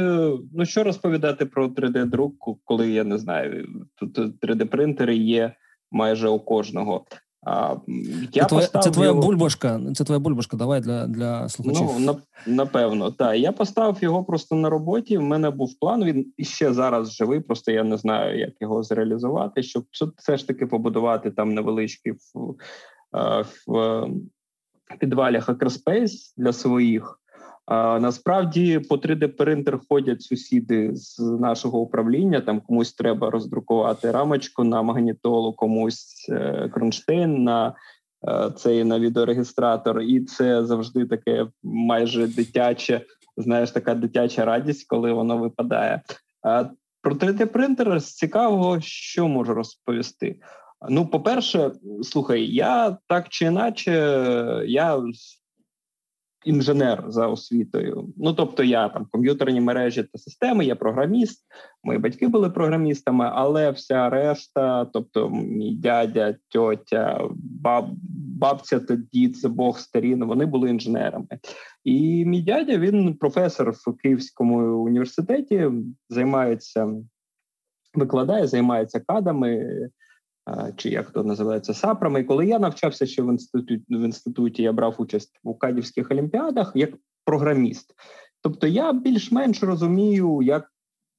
[0.55, 5.55] ну що розповідати про 3D-друк, коли я не знаю, тут 3D-принтери є
[5.90, 7.05] майже у кожного.
[7.47, 7.77] А,
[8.33, 9.81] я Це твоя, це твоя бульбашка.
[9.95, 10.57] Це твоя бульбашка.
[10.57, 11.89] Давай для для слухачів.
[11.99, 13.39] Ну, напевно, так.
[13.39, 15.19] Я поставив його просто на роботі.
[15.19, 16.05] В мене був план.
[16.05, 17.41] Він ще зараз живий.
[17.41, 19.85] Просто я не знаю, як його зреалізувати, щоб
[20.17, 22.55] все ж таки побудувати там невеличкий в,
[23.67, 24.09] в
[24.99, 27.22] підвалі Hackerspace для своїх.
[27.68, 32.40] Насправді по 3D-принтер ходять сусіди з нашого управління.
[32.40, 37.75] Там комусь треба роздрукувати рамочку на магнітолу, комусь е, кронштейн на
[38.29, 43.01] е, цей на відеорегістратор, і це завжди таке майже дитяче.
[43.37, 46.03] Знаєш, така дитяча радість, коли воно випадає.
[47.03, 50.37] Про 3D-принтер з цікавого, що можу розповісти.
[50.88, 51.70] Ну, по-перше,
[52.03, 53.92] слухай, я так чи іначе,
[54.66, 55.03] я
[56.45, 58.13] інженер за освітою.
[58.17, 61.45] Ну тобто, я там комп'ютерні мережі та системи, я програміст.
[61.85, 67.87] Мої батьки були програмістами, але вся решта, тобто мій дядя, тьотя, баб,
[68.39, 71.27] бабця та дід з обох сторін, вони були інженерами.
[71.85, 75.71] І мій дядя він професор в Київському університеті,
[76.09, 76.89] займається,
[77.95, 79.67] викладає, займається кадами
[80.77, 82.21] чи як то називається сапрами.
[82.21, 86.73] І коли я навчався ще в інституті в інституті, я брав участь в Укадівських олімпіадах
[86.75, 86.91] як
[87.25, 87.95] програміст.
[88.43, 90.73] Тобто я більш-менш розумію, як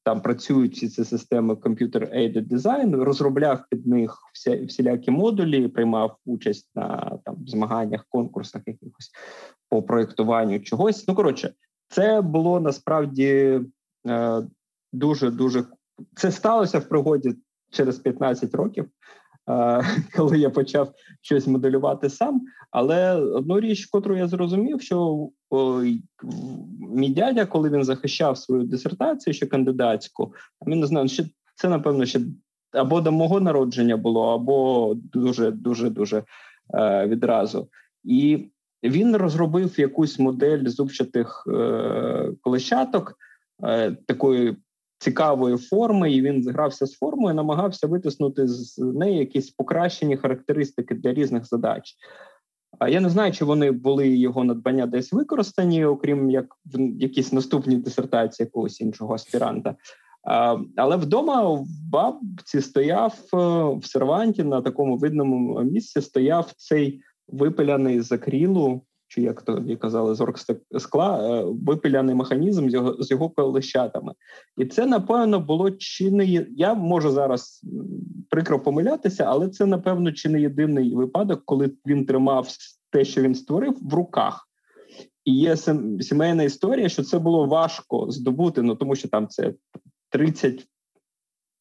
[0.04, 6.70] там працюють ці ці системи Computer-Aided Design, розробляв під них всі, всілякі модулі, приймав участь
[6.76, 9.12] на там змаганнях, конкурсах якихось
[9.70, 11.08] по проєктуванню чогось.
[11.08, 11.54] Ну коротше,
[11.88, 13.62] це було насправді
[14.08, 14.44] е,
[14.94, 15.66] дуже дуже
[16.16, 17.36] це сталося в пригоді
[17.74, 18.86] через 15 років,
[20.16, 22.42] коли я почав щось моделювати сам.
[22.72, 25.30] Але одну річ, котру я зрозумів, що
[26.80, 30.34] мій дядя, коли він захищав свою дисертацію, ще кандидатську,
[30.68, 32.20] він не знаю, ще це напевно ще
[32.74, 36.24] або до мого народження було, або дуже дуже дуже
[36.74, 37.70] е, відразу.
[38.04, 38.50] І
[38.84, 43.18] він розробив якусь модель зубчатих е, колещаток,
[43.64, 44.58] е, такої
[45.04, 51.14] цікавої форми, і він згрався з формою, намагався витиснути з неї якісь покращені характеристики для
[51.14, 51.96] різних задач.
[52.80, 57.34] А я не знаю, чи вони були його надбання десь використані, окрім як в якійсь
[57.34, 59.76] наступній дисертації якогось іншого аспіранта.
[60.76, 63.38] Але вдома в бабці стояв е,
[63.80, 68.82] в серванті на такому видному місці стояв цей випиляний з акрілу
[69.14, 70.36] чи як тоді казали, з
[70.80, 74.14] скла, е, випиляний механізм з його з його колищатами.
[74.58, 76.26] І це, напевно, було чи не
[76.58, 77.62] я можу зараз
[78.30, 82.48] прикро помилятися, але це, напевно, чи не єдиний випадок, коли він тримав
[82.92, 84.50] те, що він створив, в руках.
[85.26, 85.58] І є
[86.02, 89.54] сімейна історія, що це було важко здобути, ну тому що там це
[90.10, 90.68] 30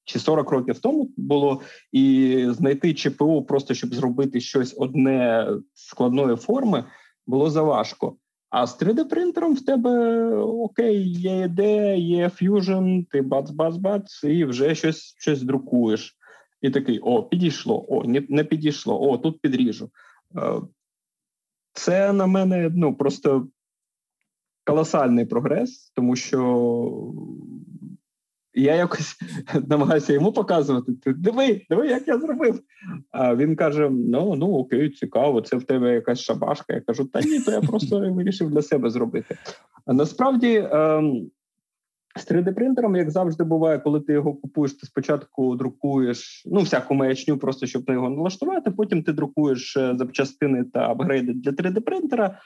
[0.05, 1.61] чи 40 років тому було,
[1.93, 6.85] і знайти ЧПУ просто щоб зробити щось одне складної форми
[7.27, 8.17] було заважко.
[8.51, 15.15] А з 3D-принтером в тебе окей, є ідея, є Fusion, ти бац-бац-бац, і вже щось
[15.19, 16.17] щось друкуєш.
[16.61, 19.91] І такий: о, підійшло, о, не, підійшло, о, тут підріжу.
[20.37, 20.61] Е,
[21.73, 23.49] це на мене ну, просто
[24.65, 27.15] колосальний прогрес, тому що
[28.55, 29.17] я якось
[29.69, 30.93] намагаюся йому показувати.
[31.07, 32.61] Диви, диви, як я зробив.
[33.11, 36.75] А він каже: Ну ну окей, цікаво, це в тебе якась шабашка.
[36.75, 39.37] Я кажу, та ні, то я просто вирішив для себе зробити.
[39.87, 41.31] А насправді ем,
[42.17, 47.39] з 3D-принтером, як завжди буває, коли ти його купуєш, ти спочатку друкуєш ну, всяку маячню,
[47.39, 48.71] просто щоб його налаштувати.
[48.71, 52.39] Потім ти друкуєш е, запчастини та апгрейди для 3D-принтера.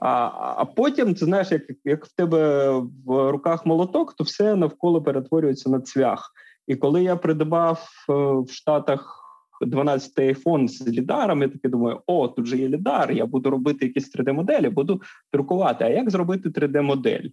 [0.00, 2.70] А а потім це знаєш, як як в тебе
[3.06, 6.32] в руках молоток, то все навколо перетворюється на цвях.
[6.66, 8.12] І коли я придбав е,
[8.46, 9.24] в Штатах
[9.66, 13.86] 12-й iPhone з лідаром, я таки думаю, о, тут же є лідар, я буду робити
[13.86, 15.02] якісь 3D-моделі, буду
[15.32, 15.84] друкувати.
[15.84, 17.28] А як зробити 3D-модель?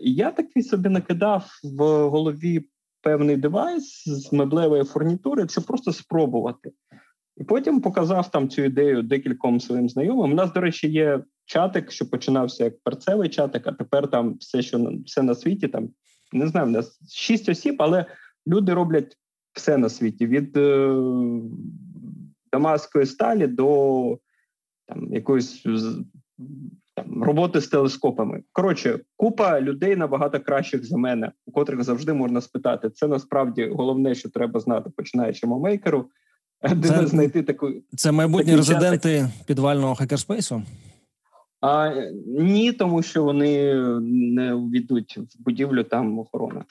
[0.00, 2.68] Я такий собі накидав в голові
[3.00, 6.72] певний девайс з меблевої фурнітури, щоб просто спробувати.
[7.36, 10.32] І потім показав там цю ідею декільком своїм знайомим.
[10.32, 14.62] У нас, до речі, є чатик, що починався як перцевий чатик, а тепер там все,
[14.62, 15.88] що все на світі, там
[16.32, 18.06] не знаю, у нас шість осіб, але
[18.46, 19.16] люди роблять
[19.52, 21.00] все на світі: від е,
[22.52, 24.18] дамаської сталі до
[24.86, 25.66] там якоїсь
[26.94, 28.42] там роботи з телескопами.
[28.52, 32.90] Коротше, купа людей набагато кращих за мене, у котрих завжди можна спитати.
[32.90, 36.10] Це насправді головне, що треба знати, починаючи мейкеру,
[36.76, 39.46] де це, знайти таку це майбутні резиденти час.
[39.46, 40.62] підвального хакерспейсу.
[41.60, 41.94] А
[42.26, 46.64] ні, тому що вони не ввійдуть в будівлю там охорона.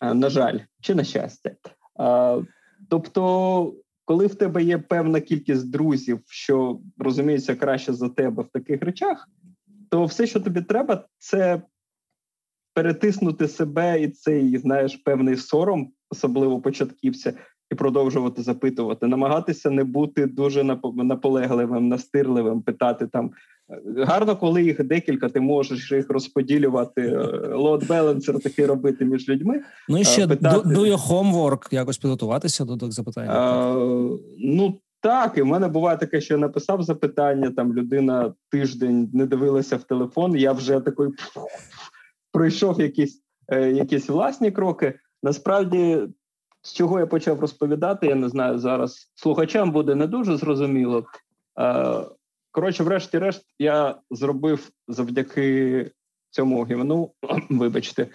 [0.00, 1.50] А, на жаль, чи на щастя.
[1.98, 2.40] А,
[2.88, 8.82] Тобто, коли в тебе є певна кількість друзів, що розуміються краще за тебе в таких
[8.82, 9.28] речах,
[9.90, 11.62] то все, що тобі треба, це
[12.74, 17.32] перетиснути себе і цей, знаєш, певний сором, особливо початківця,
[17.70, 23.30] і продовжувати запитувати, намагатися не бути дуже наполегливим, настирливим, питати там.
[23.96, 27.16] Гарно, коли їх декілька, ти можеш їх розподілювати,
[27.52, 29.60] лот балансер такий робити між людьми.
[29.88, 30.68] Ну і ще питати...
[30.68, 33.28] do your homework, якось підготуватися до тих запитань.
[33.28, 33.74] А,
[34.38, 37.50] Ну так, і в мене буває таке, що я написав запитання.
[37.50, 40.36] Там людина тиждень не дивилася в телефон.
[40.36, 41.06] Я вже такий
[42.32, 44.98] пройшов якісь, е, якісь власні кроки.
[45.22, 46.08] Насправді
[46.62, 49.12] з чого я почав розповідати, я не знаю зараз.
[49.14, 51.06] Слухачам буде не дуже зрозуміло.
[52.50, 55.90] Коротше, врешті-решт, я зробив завдяки
[56.30, 57.12] цьому гівну,
[57.50, 58.08] вибачте,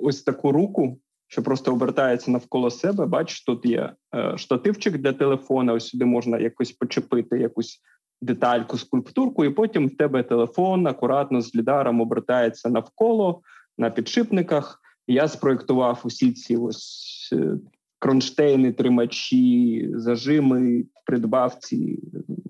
[0.00, 3.06] ось таку руку, що просто обертається навколо себе.
[3.06, 5.72] Бачиш, тут є е, штативчик для телефона.
[5.72, 7.80] Ось сюди можна якось почепити якусь
[8.22, 13.40] детальку, скульптурку, і потім в тебе телефон акуратно з лідаром обертається навколо
[13.78, 14.80] на підшипниках.
[15.06, 17.58] Я спроектував усі ці ось е,
[17.98, 21.98] кронштейни, тримачі, зажими, придбав ці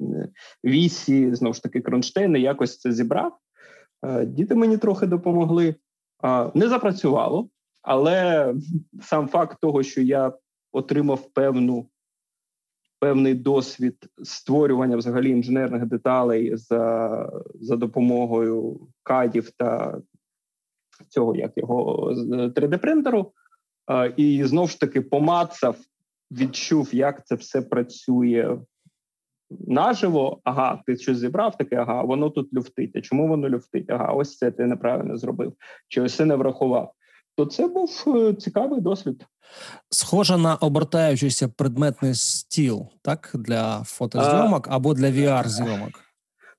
[0.00, 0.28] е,
[0.64, 2.40] вісі, знову ж таки, кронштейни.
[2.40, 3.38] Якось це зібрав.
[4.24, 5.74] Діти мені трохи допомогли.
[6.54, 7.48] Не запрацювало,
[7.82, 8.54] але
[9.02, 10.32] сам факт того, що я
[10.72, 11.88] отримав певну.
[13.00, 20.00] Певний досвід створювання взагалі інженерних деталей за за допомогою кадів та
[21.08, 22.12] цього як його
[22.56, 23.32] 3D-принтеру,
[24.16, 25.76] і знову ж таки помацав,
[26.30, 28.58] відчув, як це все працює
[29.50, 30.40] наживо.
[30.44, 32.96] Ага, ти щось зібрав, таке, ага, воно тут люфтить.
[32.96, 33.90] А чому воно люфтить?
[33.90, 35.52] Ага, ось це ти неправильно зробив,
[35.88, 36.92] чи ось це не врахував.
[37.38, 39.26] То це був е, цікавий досвід.
[39.90, 45.90] Схоже на обертаючийся предметний стіл, так для фотозйомок а, або для vr зйомок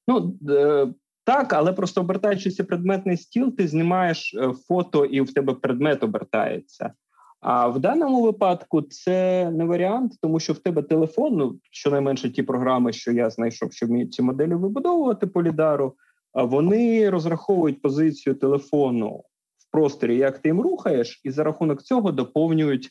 [0.08, 0.88] Ну е,
[1.24, 6.94] так, але просто обертаючися предметний стіл, ти знімаєш е, фото, і в тебе предмет обертається.
[7.42, 12.44] А в даному випадку це не варіант, тому що в тебе телефон, ну щонайменше ті
[12.44, 15.96] програми, що я знайшов, що вміють ці моделі вибудовувати по лідару,
[16.34, 19.24] вони розраховують позицію телефону
[19.72, 22.90] просторі, як ти їм рухаєш, і за рахунок цього доповнюють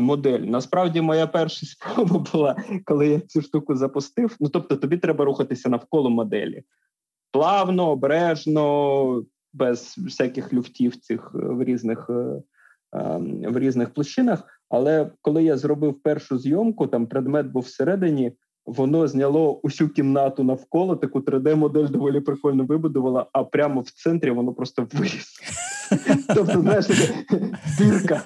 [0.00, 0.40] модель.
[0.40, 4.36] Насправді, моя перша спроба була, коли я цю штуку запустив.
[4.40, 6.62] Ну тобто, тобі треба рухатися навколо моделі
[7.32, 12.42] плавно, обережно, без всяких люфтів цих е, в різних е,
[12.92, 14.60] ем, в різних площинах.
[14.68, 18.32] Але коли я зробив першу зйомку, там предмет був всередині.
[18.66, 24.52] Воно зняло усю кімнату навколо, таку 3D-модель доволі прикольно вибудувала, а прямо в центрі воно
[24.52, 25.40] просто виріс.
[26.34, 26.86] Тобто, знаєш,
[27.78, 28.22] дирка.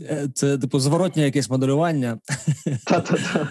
[0.00, 2.18] Е, це типу зворотнє якесь моделювання.
[2.86, 3.48] Та-та-та.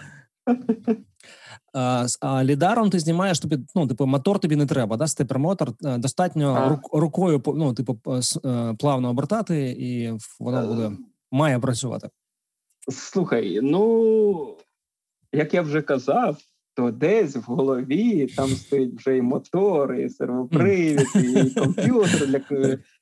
[1.74, 5.08] А, а лідаром ти знімаєш тобі, ну, типу, мотор тобі не треба, да?
[5.08, 8.00] степермотор е, достатньо рук, рукою ну, типу,
[8.46, 10.92] е, плавно обертати, і воно буде
[11.32, 12.10] має працювати.
[12.90, 14.58] Слухай, ну
[15.34, 16.38] як я вже казав,
[16.76, 22.40] то десь в голові там стоїть вже і мотор, і сервопривід, і комп'ютер для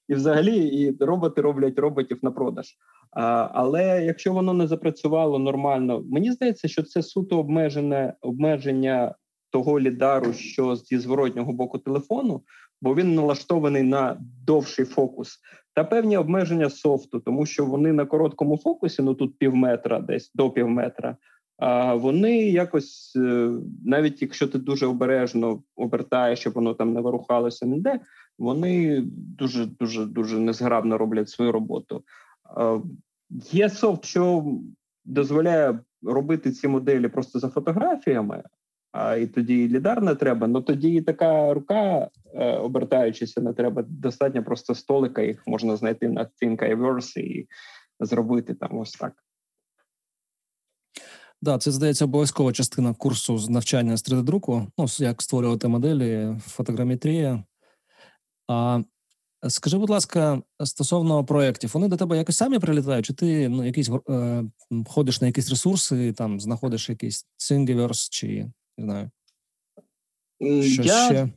[0.07, 2.65] і взагалі і роботи роблять роботів на продаж.
[3.11, 9.15] А, Але якщо воно не запрацювало нормально, мені здається, що це суто обмежене обмеження
[9.51, 12.41] того лідару, що зі зворотнього боку телефону,
[12.81, 15.39] бо він налаштований на довший фокус
[15.77, 20.31] та певні обмеження софту, тому що вони на короткому фокусі, ну тут пів метра, десь
[20.35, 21.17] до пів метра.
[21.57, 23.51] А вони якось, е,
[23.85, 27.99] навіть якщо ти дуже обережно обертаєш, щоб воно там не вирухалося ніде,
[28.39, 29.03] вони
[29.39, 32.03] дуже дуже дуже незграбно роблять свою роботу.
[33.51, 34.45] Є софт, що
[35.05, 38.43] дозволяє робити ці моделі просто за фотографіями,
[39.19, 40.47] і тоді і лідар не треба.
[40.47, 43.83] Ну тоді і така рука, е, обертаючися, не треба.
[43.87, 47.47] Достатньо просто столика, їх можна знайти на Thinkiverse і
[47.99, 49.13] зробити там ось так.
[51.41, 54.67] Да, це здається обов'язкова частина курсу з навчання з 3D-друку.
[54.77, 57.43] Ну, як створювати моделі, фотограметрія.
[58.47, 58.81] А
[59.47, 63.05] скажи, будь ласка, стосовно проєктів, вони до тебе якось самі прилітають?
[63.05, 64.43] Чи ти ну, якісь е,
[64.87, 69.09] ходиш на якісь ресурси, там знаходиш якийсь Thingiverse чи не знаю?
[70.63, 71.29] Що Я ще?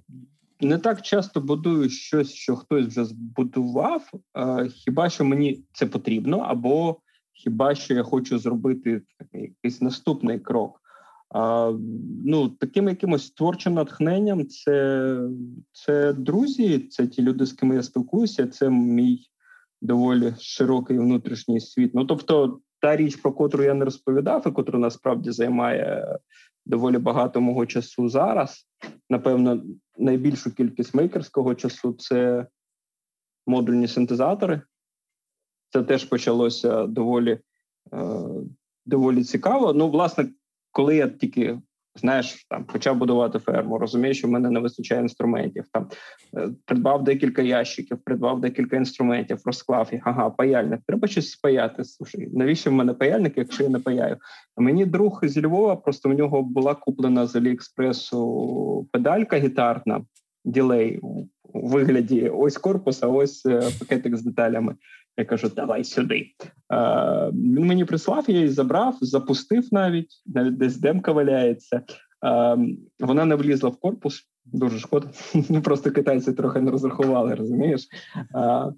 [0.61, 4.11] не так часто будую щось, що хтось вже збудував.
[4.75, 7.01] Хіба що мені це потрібно, або
[7.33, 10.81] хіба що я хочу зробити якийсь наступний крок.
[11.35, 11.73] А,
[12.25, 15.17] Ну, таким якимось творчим натхненням, це
[15.73, 19.27] це друзі, це ті люди, з ким я спілкуюся, це мій
[19.83, 21.95] доволі широкий внутрішній світ.
[21.95, 26.19] Ну тобто, та річ, про котру я не розповідав, і котру насправді займає
[26.71, 28.67] доволі багато мого часу зараз.
[29.11, 29.63] Напевно,
[29.99, 32.47] найбільшу кількість мейкерського часу це
[33.47, 34.63] модульні синтезатори.
[35.73, 37.41] Це теж почалося доволі
[37.93, 38.25] е,
[38.87, 39.73] доволі цікаво.
[39.73, 40.29] Ну, власне,
[40.71, 41.61] коли я тільки
[41.97, 45.65] знаєш, там почав будувати ферму, розумію, що в мене не вистачає інструментів.
[45.73, 45.89] Там
[46.37, 50.03] е, придбав декілька ящиків, придбав декілька інструментів, розклав їх.
[50.05, 50.81] Ага, паяльник.
[50.87, 51.85] Треба щось спаяти.
[51.85, 54.17] Слушай, навіщо в мене паяльник, якщо я не паяю?
[54.57, 60.05] А мені друг з Львова, просто в нього була куплена з Аліекспресу педалька гітарна,
[60.45, 64.75] ділей у вигляді ось корпуса, ось е, пакетик з деталями.
[65.17, 66.27] Я кажу, давай сюди.
[66.73, 71.83] Е, Він мені прислав, я її забрав, запустив навіть, навіть десь демка валяється.
[72.25, 72.59] Е,
[73.01, 74.27] Вона не влізла в корпус.
[74.45, 75.09] Дуже шкода.
[75.65, 77.89] Просто китайці трохи не розрахували, розумієш?
[78.35, 78.73] Е,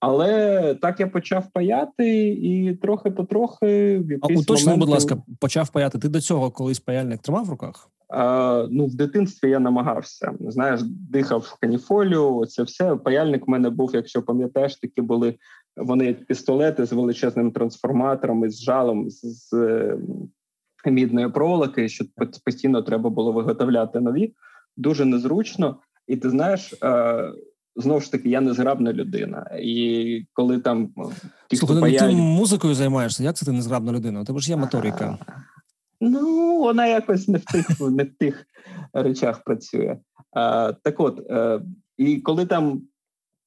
[0.00, 4.80] але так я почав паяти, і трохи потрохи в якийсь уточни, момент...
[4.80, 5.98] будь ласка, почав паяти.
[5.98, 7.90] Ти до цього колись паяльник тримав в руках?
[8.70, 10.32] Ну, в дитинстві я намагався.
[10.40, 12.46] Знаєш, дихав в каніфолію.
[12.46, 12.96] Це все.
[12.96, 15.34] Паяльник в мене був, якщо пам'ятаєш, такі були
[15.76, 19.98] вони пістолети з величезним трансформатором, з жалом з, з е,
[20.90, 22.04] мідної проволоки, що
[22.44, 24.34] постійно треба було виготовляти нові.
[24.76, 25.76] Дуже незручно,
[26.06, 26.74] і ти знаєш.
[26.82, 27.32] Е,
[27.78, 30.88] Знову ж таки, я незграбна людина, і коли там
[31.48, 34.20] ті, Слухай, ну, ти музикою займаєшся, як це ти незграбна людина?
[34.20, 35.18] У тебе ж є моторика.
[36.00, 38.46] Ну, вона якось не в тих не в тих
[38.92, 39.98] речах працює.
[40.32, 41.60] А, Так от, е,
[41.96, 42.82] і коли там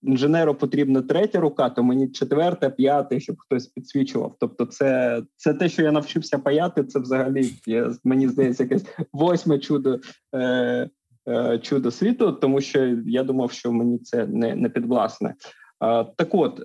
[0.03, 4.35] інженеру потрібна третя рука, то мені четверта, п'ята, щоб хтось підсвічував.
[4.39, 9.59] Тобто, це це те, що я навчився паяти, це взагалі я, мені здається, якесь восьме
[9.59, 9.99] чудо
[10.35, 10.89] е,
[11.27, 15.35] е, чудо світу, тому що я думав, що мені це не не підвласне.
[15.79, 16.61] А, Так от.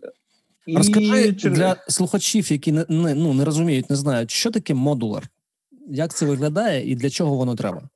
[0.76, 1.32] Розкажи і...
[1.32, 5.28] для слухачів, які не, не ну не розуміють, не знають, що таке модулар.
[5.87, 7.89] Як це виглядає і для чого воно треба?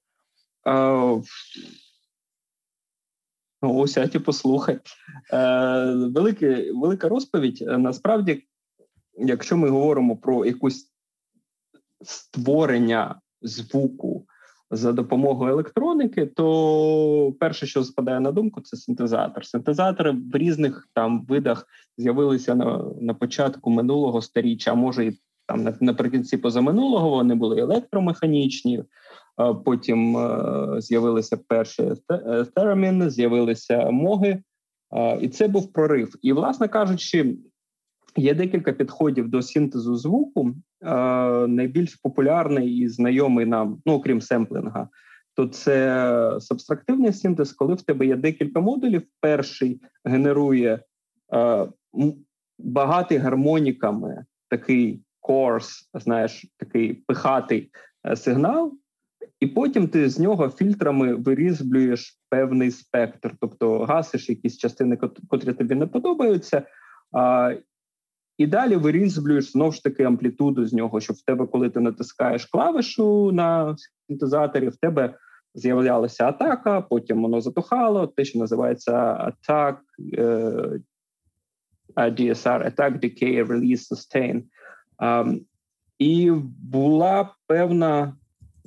[0.64, 1.20] А
[4.06, 4.78] ті послухай.
[5.32, 7.64] Е, велике, Велика розповідь.
[7.66, 8.44] Насправді,
[9.14, 10.90] якщо ми говоримо про якусь
[12.02, 14.26] створення звуку
[14.70, 19.46] за допомогою електроніки, то перше, що спадає на думку, це синтезатор.
[19.46, 21.66] Синтезатори в різних там видах
[21.98, 28.84] з'явилися на на початку минулого сторіччя, а може і там наприкінці позаминулого вони були електромеханічні.
[29.64, 31.92] Потім е, з'явилися перші
[32.54, 34.42] тераміни, з'явилися моги,
[35.20, 36.14] і це був прорив.
[36.22, 37.36] І, власне кажучи,
[38.16, 40.54] є декілька підходів до синтезу звуку.
[41.48, 44.88] Найбільш популярний і знайомий нам, ну окрім семплінга,
[45.34, 49.02] то це субстрактивний синтез, коли в тебе є декілька модулів.
[49.20, 50.80] Перший генерує
[52.58, 57.70] багатий гармоніками такий корс, знаєш, такий пихатий
[58.06, 58.72] е, сигнал,
[59.40, 64.98] і потім ти з нього фільтрами вирізблюєш певний спектр, тобто гасиш якісь частини,
[65.28, 66.62] котрі тобі не подобаються.
[67.12, 67.54] А,
[68.38, 72.46] І далі вирізблюєш знову ж таки амплітуду з нього, щоб в тебе, коли ти натискаєш
[72.46, 73.76] клавішу на
[74.06, 75.14] синтезаторі, в тебе
[75.54, 78.06] з'являлася атака, потім воно затухало.
[78.06, 79.76] Те, що називається Attack,
[80.18, 80.80] uh,
[81.96, 84.42] DSR, Attack, Decay, Release, Sustain.
[85.98, 88.12] І була певна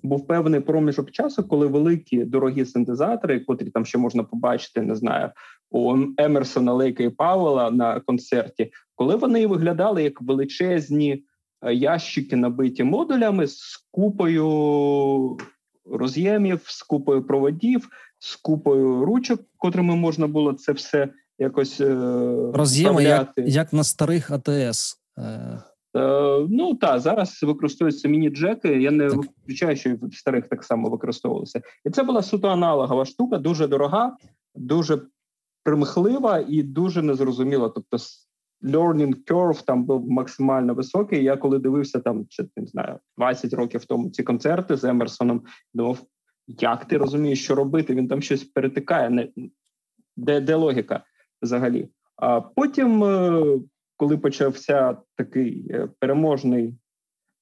[0.04, 5.30] був певний проміжок часу, коли великі дорогі синтезатори, котрі там ще можна побачити, не знаю,
[5.72, 11.24] у Емерсона Лейка і Пауела на концерті, коли вони виглядали як величезні
[11.62, 15.38] е, ящики, набиті модулями з купою
[15.86, 21.10] роз'ємів, з купою проводів, з купою ручок, котрими можна було це все
[21.40, 21.96] якось е,
[22.54, 24.98] роз'єми, як, як на старих АТС.
[25.98, 28.82] Е, ну так, зараз використовуються міні-джеки.
[28.82, 31.62] Я не виключаю, що в старих так само використовувалися.
[31.86, 34.18] І це була суто аналогова штука, дуже дорога,
[34.56, 35.02] дуже
[35.64, 37.70] примхлива і дуже незрозуміла.
[37.70, 37.98] Тобто,
[38.64, 41.24] learning curve там був максимально високий.
[41.24, 46.00] Я коли дивився там, чи не знаю, 20 років тому ці концерти з Емерсоном, думав,
[46.48, 47.96] як ти розумієш, що робити?
[47.96, 49.30] Він там щось перетикає, не
[50.18, 51.04] де, де логіка
[51.42, 51.90] взагалі.
[52.16, 53.60] А потім е,
[54.02, 56.76] коли почався такий е, переможний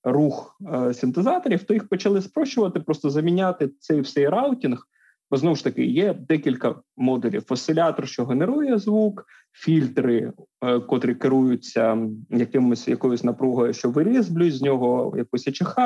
[0.04, 4.88] рух е, синтезаторів, то їх почали спрощувати, просто заміняти цей всей раутінг.
[5.32, 12.10] Бо знову ж таки є декілька модулів: осцилятор, що генерує звук, фільтри, е, котрі керуються
[12.30, 15.78] якимось якоюсь напругою, що вирізблюють з нього якусь ЕЧХ,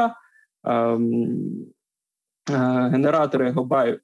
[0.63, 1.47] ем,
[2.91, 3.99] генератори гобай,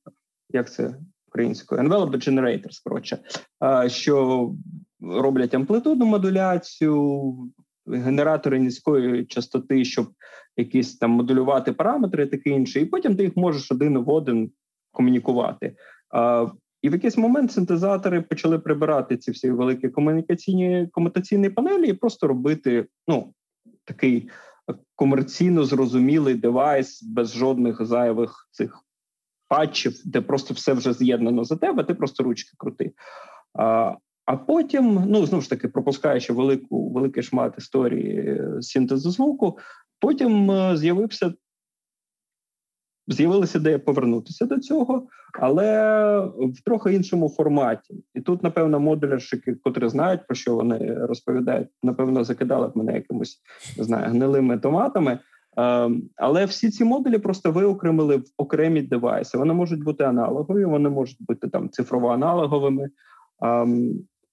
[0.50, 0.96] як це
[1.28, 1.82] українською?
[1.82, 3.20] Envelope Generators, коротше,
[3.88, 4.56] що
[5.02, 7.34] роблять амплитудну модуляцію,
[7.88, 10.10] генератори низької частоти, щоб
[10.58, 14.52] якісь там модулювати параметри, таке інше, і потім ти їх можеш один в один
[14.92, 15.76] комунікувати.
[16.10, 16.48] А,
[16.82, 22.28] І в якийсь момент синтезатори почали прибирати ці всі великі комунікаційні комутаційні панелі і просто
[22.28, 23.34] робити ну
[23.86, 24.30] такий
[24.96, 28.84] комерційно зрозумілий девайс без жодних зайвих цих
[29.48, 32.92] патчів, де просто все вже з'єднано за тебе, ти просто ручки крути.
[33.54, 33.96] А
[34.30, 39.58] а потім, ну знову ж таки, пропускаючи велику великий шмат історії синтезу звуку,
[40.00, 41.34] потім е, з'явився
[43.08, 45.08] з'явилася ідея повернутися до цього,
[45.40, 48.04] але в трохи іншому форматі.
[48.16, 53.42] І тут, напевно, модулярщики, котрі знають про що вони розповідають, напевно, закидали б мене якимось
[53.78, 55.20] не знаю гнилими томатами.
[55.58, 59.38] Ем, але всі ці модулі просто виокремили в окремі девайси.
[59.38, 62.90] Вони можуть бути аналогові, вони можуть бути там цифрово-аналоговими.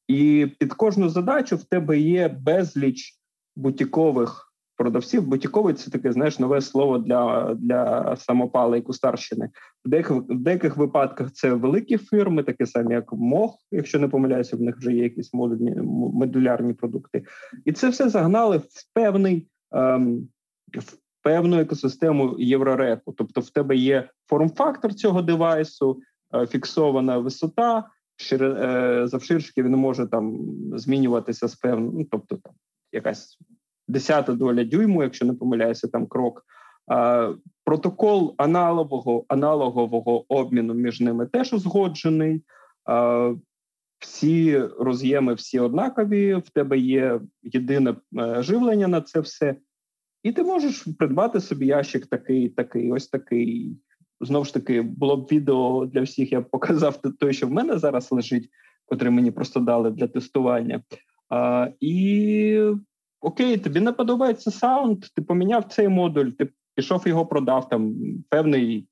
[0.08, 3.12] І під кожну задачу в тебе є безліч
[3.56, 4.46] бутікових
[4.76, 5.26] продавців.
[5.26, 9.50] Бутіковий це таке знаєш нове слово для для самопали і кустарщини.
[9.84, 14.56] В деяких в деяких випадках це великі фірми, такі самі, як МОГ, якщо не помиляюся,
[14.56, 15.74] в них вже є якісь модульні
[16.12, 17.24] модулярні продукти,
[17.64, 20.28] і це все загнали в певний ем,
[20.74, 23.12] в певну екосистему єврорепу.
[23.12, 26.00] Тобто, в тебе є форм-фактор цього девайсу,
[26.34, 27.84] е, фіксована висота.
[28.32, 30.38] Е, завширшки він може там
[30.78, 32.54] змінюватися з певним, ну тобто там
[32.92, 33.38] якась
[33.88, 36.46] десята доля дюйму, якщо не помиляюся, там крок.
[37.64, 42.42] Протокол аналогового аналогового обміну між ними теж узгоджений.
[43.98, 46.34] Всі роз'єми, всі однакові.
[46.34, 49.56] В тебе є єдине е, живлення на це все,
[50.22, 53.76] і ти можеш придбати собі ящик такий, такий, ось такий.
[54.20, 56.32] Знову ж таки, було б відео для всіх.
[56.32, 58.50] Я б показав той, що в мене зараз лежить,
[58.86, 60.82] котрий мені просто дали для тестування.
[61.28, 62.60] А, І
[63.20, 67.68] окей, тобі не подобається саунд, ти поміняв цей модуль, ти пішов його продав.
[67.68, 67.94] Там
[68.28, 68.88] певний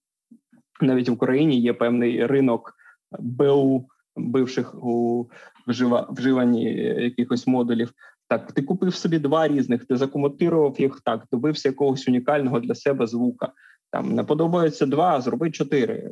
[0.81, 2.75] навіть в Україні є певний ринок
[3.19, 5.27] БУ бивших у
[5.67, 6.65] вжива, вживанні
[7.03, 7.93] якихось модулів.
[8.29, 13.07] Так, ти купив собі два різних, ти закомутирував їх так, добився якогось унікального для себе
[13.07, 13.53] звука.
[13.95, 16.11] Там не подобається два, зроби чотири.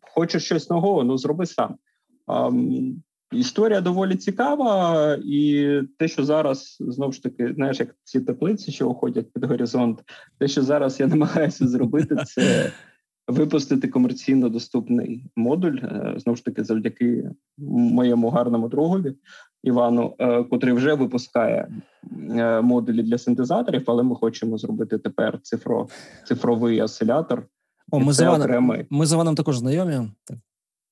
[0.00, 1.76] Хочеш щось нового, ну зроби сам.
[3.32, 8.88] Історія доволі цікава, і те, що зараз знову ж таки, знаєш, як ці теплиці, що
[8.88, 10.02] уходять під горизонт,
[10.38, 12.72] те, що зараз я намагаюся зробити, це
[13.28, 15.76] випустити комерційно доступний модуль.
[15.82, 19.14] Е, знову ж таки, завдяки моєму гарному другові
[19.62, 21.68] Івану, е, котрий вже випускає
[22.30, 25.88] е, модулі для синтезаторів, але ми хочемо зробити тепер цифро,
[26.24, 27.46] цифровий осилятор.
[27.90, 30.08] О, ми з Іваном, ми з Іваном також знайомі.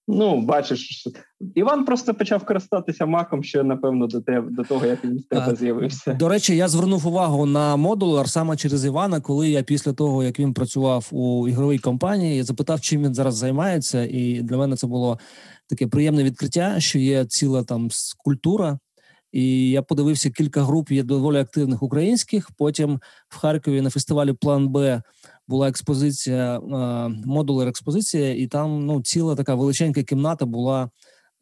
[0.08, 1.08] Ну, бачиш,
[1.54, 5.56] Іван просто почав користатися маком ще, напевно, до тебе до того, як він в тебе
[5.56, 6.12] з'явився.
[6.14, 10.38] До речі, я звернув увагу на модулер саме через Івана, коли я після того, як
[10.38, 14.86] він працював у ігровій компанії, я запитав, чим він зараз займається, і для мене це
[14.86, 15.18] було
[15.68, 17.88] таке приємне відкриття, що є ціла там
[18.18, 18.78] культура.
[19.32, 22.50] І я подивився кілька груп є доволі активних українських.
[22.58, 25.02] Потім в Харкові на фестивалі План Б
[25.52, 26.60] була експозиція,
[27.26, 30.90] модулер експозиція, і там ну ціла така величенька кімната була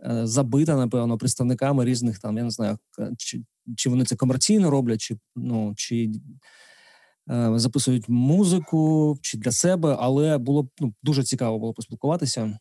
[0.04, 2.36] е, забита, напевно, представниками різних там.
[2.36, 2.78] Я не знаю,
[3.18, 3.42] чи
[3.76, 6.11] чи вони це комерційно роблять, чи ну чи
[7.30, 12.58] е, записують музику, чи для себе, але було ну, дуже цікаво було поспілкуватися.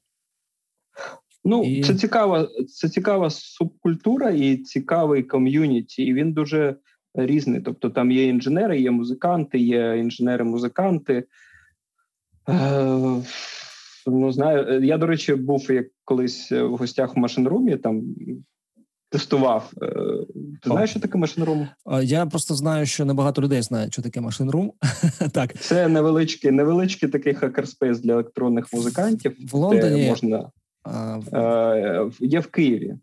[1.43, 1.84] Ну, і...
[1.84, 6.04] це цікава, це цікава субкультура і цікавий ком'юніті.
[6.04, 6.76] І він дуже
[7.14, 7.62] різний.
[7.62, 11.24] Тобто там є інженери, є музиканти, є інженери-музиканти.
[12.49, 13.22] Е,
[14.07, 18.03] Ну, знаю, я, до речі, був як колись в гостях в Machineroom і, там
[19.10, 19.72] тестував.
[19.82, 19.88] Е,
[20.62, 21.68] ти знаєш, що таке Machineroom?
[22.03, 24.74] Я просто знаю, що небагато людей знають, що таке Machineroom.
[25.32, 25.60] так.
[25.60, 29.51] Це невеличкий невеличкий такий хакерспейс для електронних музикантів.
[29.51, 30.49] В Лондоні де можна
[30.84, 31.36] а, в...
[31.36, 32.95] Е, є в Києві.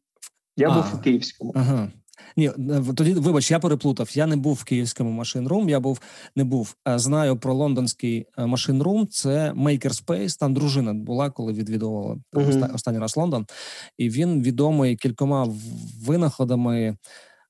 [0.56, 1.52] Я а, був у Київському.
[1.56, 1.88] Ага.
[2.36, 2.50] Ні,
[2.96, 4.10] тоді вибач, я переплутав.
[4.14, 5.68] Я не був в київському Machineroom.
[5.68, 6.00] Я був
[6.36, 6.76] не був.
[6.86, 9.06] Знаю про лондонський е, машинрум.
[9.06, 12.74] Це Makerspace, Там дружина була, коли відвідувала mm-hmm.
[12.74, 13.46] останній раз Лондон,
[13.98, 15.48] і він відомий кількома
[16.06, 16.96] винаходами.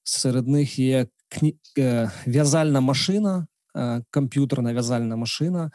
[0.03, 1.57] Серед них є кні...
[1.79, 3.47] Е, в'язальна машина,
[3.77, 5.71] е, комп'ютерна в'язальна машина.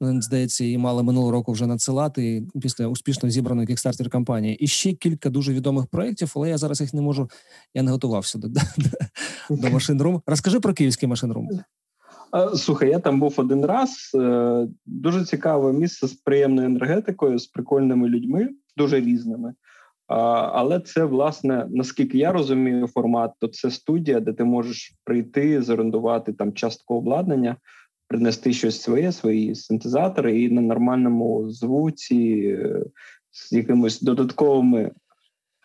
[0.00, 4.56] Здається, її мали минулого року вже надсилати після успішно зібраної кікстартер кампанії.
[4.56, 7.30] І ще кілька дуже відомих проєктів, але я зараз їх не можу.
[7.74, 8.48] Я не готувався до
[9.50, 10.22] до, машин-рум.
[10.26, 11.48] Розкажи про київський машин-рум.
[12.54, 14.10] Слухай, я там був один раз.
[14.14, 19.54] Е, дуже цікаве місце з приємною енергетикою, з прикольними людьми, дуже різними.
[20.06, 26.32] Але це, власне, наскільки я розумію, формат, то це студія, де ти можеш прийти, зорендувати
[26.32, 27.56] там частку обладнання,
[28.10, 32.58] принести щось своє, свої синтезатори, і на нормальному звуці
[33.30, 34.90] з якимись додатковими.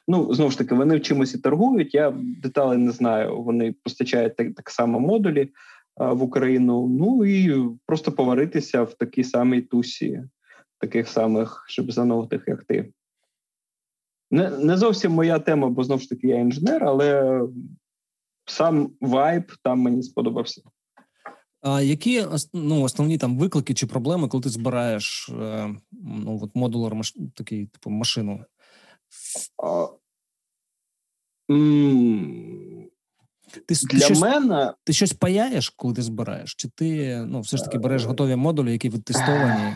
[0.08, 1.94] Ну, знову ж таки, вони в чимось і торгують.
[1.94, 3.42] Я деталей не знаю.
[3.42, 5.50] Вони постачають так, так само модулі
[5.96, 6.88] а, в Україну.
[6.88, 10.24] Ну і просто поваритися в такій самій тусі,
[10.80, 12.92] таких самих шибзанутих, як ти.
[14.32, 17.42] Не не зовсім моя тема, бо знову ж таки я інженер, але
[18.46, 20.62] сам вайб там мені сподобався.
[21.68, 26.96] А які ну, основні там виклики чи проблеми, коли ти збираєш е, ну, от модулер
[26.96, 27.14] маш...
[27.36, 28.46] такий типу машину?
[29.64, 29.88] А,
[33.66, 36.56] ти, Для ти щось, мене ти щось паяєш, коли ти збираєш?
[36.56, 39.74] Чи ти ну, все ж таки береш е, готові модулі, які відтестовані?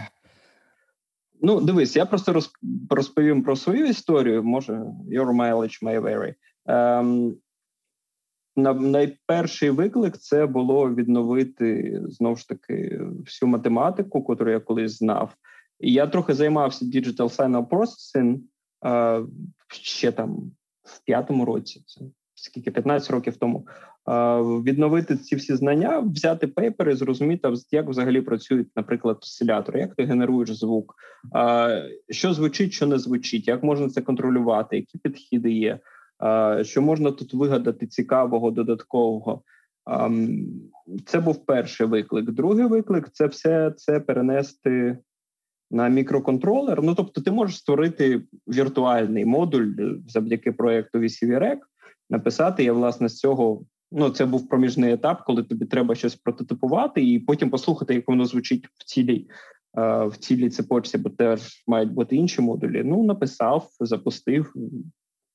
[1.41, 2.41] Ну, дивись, я просто
[2.89, 4.43] розповім про свою історію.
[4.43, 4.73] Може,
[5.11, 6.33] your mileage may vary.
[6.65, 7.35] Ем,
[8.74, 15.34] найперший виклик це було відновити знову ж таки всю математику, яку я колись знав.
[15.80, 18.39] І я трохи займався digital signal processing
[18.86, 19.24] е,
[19.68, 20.51] ще там
[20.84, 21.84] в п'ятому році.
[21.86, 22.05] Це
[22.36, 23.68] скільки 15 років тому.
[24.10, 30.03] Е, відновити ці всі знання, взяти пейпери, зрозуміти, як взагалі працюють, наприклад, осцилятори, як ти
[30.03, 30.95] генеруєш звук,
[31.36, 35.80] е, що звучить, що не звучить, як можна це контролювати, які підхіди є
[36.61, 39.41] що можна тут вигадати цікавого, додаткового.
[41.05, 42.32] Це був перший виклик.
[42.32, 44.97] Другий виклик це все це перенести
[45.72, 46.84] на мікроконтролер.
[46.84, 49.67] Ну тобто, ти можеш створити віртуальний модуль
[50.07, 51.57] завдяки проєкту VCVREC,
[52.09, 52.63] написати.
[52.63, 53.63] Я власне з цього.
[53.91, 58.26] Ну, це був проміжний етап, коли тобі треба щось прототипувати, і потім послухати, як воно
[58.26, 59.28] звучить в цілій
[60.07, 62.84] в цілій цепочці, бо теж мають бути інші модулі.
[62.86, 64.53] Ну написав, запустив,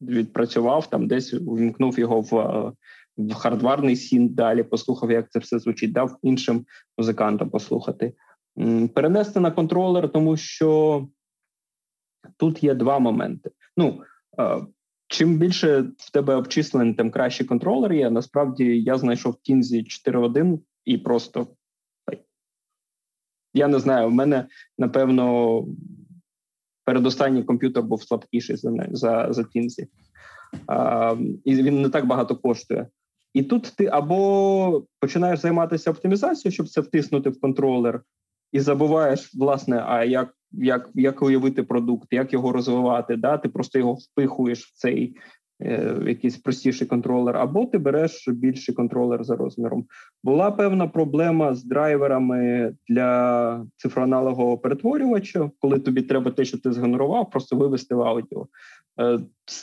[0.08, 2.72] відпрацював там, десь увімкнув його в
[3.16, 4.28] в хардварний сін.
[4.28, 6.66] Далі послухав, як це все звучить, дав іншим
[6.98, 8.12] музикантам послухати.
[8.94, 11.08] Перенести на контролер, тому що
[12.36, 13.50] тут є два моменти.
[13.76, 14.02] Ну
[15.06, 18.10] чим більше в тебе обчислень, тим краще контролер є.
[18.10, 21.46] Насправді я знайшов Тінзі 4.1 і просто
[23.54, 24.08] я не знаю.
[24.08, 24.46] в мене
[24.78, 25.66] напевно
[26.84, 29.86] передостанній комп'ютер був слабкіший за за, за Тінзі.
[30.66, 32.86] А, і він не так багато коштує.
[33.34, 38.02] І тут ти або починаєш займатися оптимізацією, щоб це втиснути в контролер,
[38.52, 43.16] і забуваєш, власне, а як як, як уявити продукт, як його розвивати.
[43.16, 43.38] Да?
[43.38, 45.16] Ти просто його впихуєш в цей
[46.06, 49.86] якийсь простіший контролер, або ти береш більший контролер за розміром.
[50.24, 57.30] Була певна проблема з драйверами для цифроаналогового перетворювача, коли тобі треба те, що ти згенерував,
[57.30, 58.46] просто вивести в аудіо.
[59.00, 59.20] Е,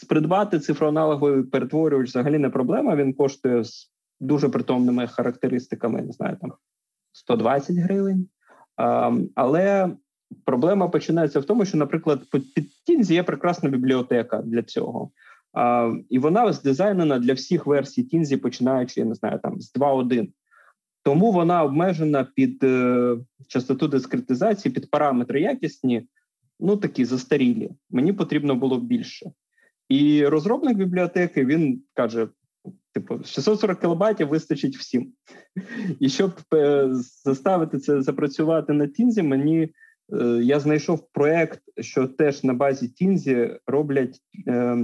[0.09, 2.95] придбати цифроаналоговий перетворювач взагалі не проблема.
[2.95, 6.53] Він коштує з дуже притомними характеристиками, не знаю, там
[7.11, 8.27] 120 гривень.
[9.35, 9.89] Але
[10.45, 15.11] проблема починається в тому, що, наприклад, під Тінзі є прекрасна бібліотека для цього.
[16.09, 20.27] І вона здизайнена для всіх версій Тінзі, починаючи, я не знаю, там з 2.1.
[21.03, 26.07] Тому вона обмежена під е, частоту дискретизації, під параметри якісні
[26.61, 27.69] ну такі застарілі.
[27.89, 29.31] Мені потрібно було більше.
[29.89, 32.27] І розробник бібліотеки він каже:
[32.93, 35.13] типу, 640 кілобайтів вистачить всім.
[35.99, 36.89] І щоб е,
[37.23, 39.69] заставити це запрацювати на Тінзі, мені
[40.41, 44.78] я знайшов проект, що теж на базі Тінзі роблять е,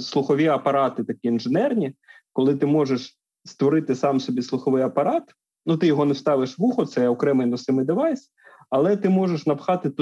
[0.00, 1.92] слухові апарати, такі інженерні,
[2.32, 5.22] коли ти можеш створити сам собі слуховий апарат.
[5.66, 8.30] Ну, ти його не вставиш в ухо, це окремий носимий девайс,
[8.70, 9.92] але ти можеш напхати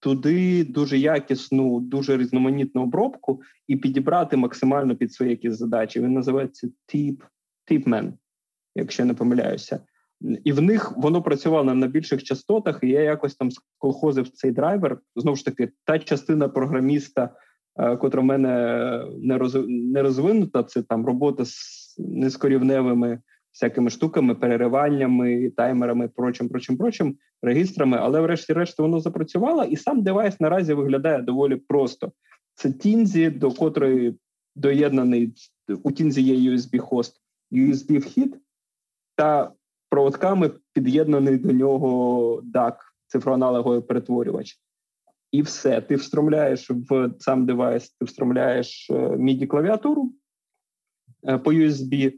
[0.00, 6.00] туди дуже якісну, дуже різноманітну обробку і підібрати максимально під свої якісь задачі.
[6.00, 7.16] Він називається Tip,
[7.70, 8.12] Tipman,
[8.74, 9.80] якщо не помиляюся.
[10.44, 14.98] І в них воно працювало на більших частотах, і я якось там сколхозив цей драйвер.
[15.16, 17.30] Знову ж таки, та частина програміста,
[17.78, 19.04] е, котра в мене
[19.68, 23.18] не розвинута, це там робота з низькорівневими
[23.52, 30.40] всякими штуками, перериваннями, таймерами, прочим, прочим, прочим, регістрами, але, врешті-решт, воно запрацювало, і сам девайс
[30.40, 32.12] наразі виглядає доволі просто.
[32.54, 34.18] Це Тінзі, до котрої
[34.56, 35.34] доєднаний
[35.82, 37.12] у Тінзі є USB-хост,
[37.52, 38.36] USB-вхід
[39.16, 39.52] та
[39.90, 42.74] проводками під'єднаний до нього DAC
[43.06, 44.58] цифроаналоговий перетворювач.
[45.32, 50.12] І все, ти встромляєш в сам девайс, ти встромляєш midi клавіатуру
[51.44, 52.12] по USB,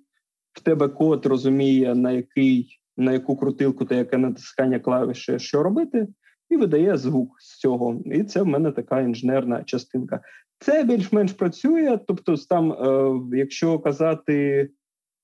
[0.53, 6.09] в тебе код розуміє, на який, на яку крутилку та яке натискання клавіші, що робити,
[6.51, 8.03] і видає звук з цього.
[8.05, 10.21] І це в мене така інженерна частинка.
[10.59, 11.99] Це більш-менш працює.
[12.07, 14.69] Тобто, там, е, якщо казати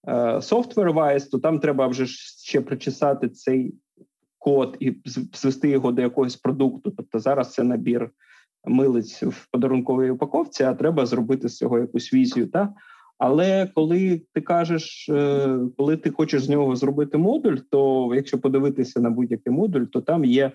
[0.07, 3.75] е, software wise то там треба вже ще причесати цей
[4.39, 4.97] код і
[5.35, 6.91] звести його до якогось продукту.
[6.91, 8.11] Тобто, зараз це набір
[8.65, 12.47] милиць в подарунковій упаковці, а треба зробити з цього якусь візію.
[12.47, 12.75] Та?
[13.19, 19.01] Але коли ти кажеш, е, коли ти хочеш з нього зробити модуль, то якщо подивитися
[19.01, 20.53] на будь-який модуль, то там є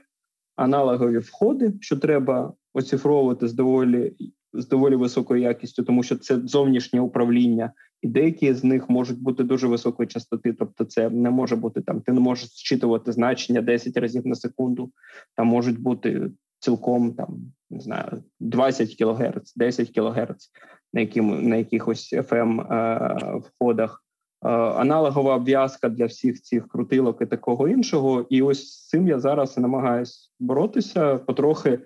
[0.56, 4.14] аналогові входи, що треба оцифровувати з доволі
[4.54, 7.72] з доволі високою якістю, тому що це зовнішнє управління,
[8.02, 10.54] і деякі з них можуть бути дуже високої частоти.
[10.54, 12.02] Тобто, це не може бути там.
[12.02, 14.92] Ти не можеш зчитувати значення 10 разів на секунду.
[15.36, 17.40] Там можуть бути цілком там
[17.70, 20.50] не знаю 20 кГц, 10 кГц
[20.94, 24.04] на яким на якихось fm е, входах.
[24.46, 28.26] Е, аналогова обв'язка для всіх цих крутилок і такого іншого.
[28.30, 31.18] І ось з цим я зараз намагаюся боротися.
[31.18, 31.80] Потрохи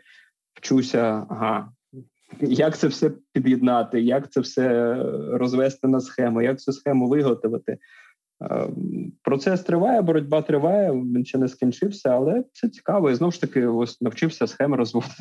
[0.53, 1.25] вчуся.
[1.29, 1.71] Ага,
[2.41, 4.95] як це все під'єднати, як це все
[5.31, 7.77] розвести на схему, як цю схему виготовити.
[8.43, 8.67] Е,
[9.21, 13.11] процес триває, боротьба триває, він ще не скінчився, але це цікаво.
[13.11, 15.13] І знову ж таки, ось навчився схеми розводити.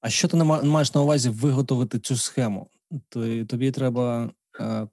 [0.00, 2.66] А що ти маєш на увазі виготовити цю схему?
[3.48, 4.30] Тобі треба
[4.60, 4.86] е,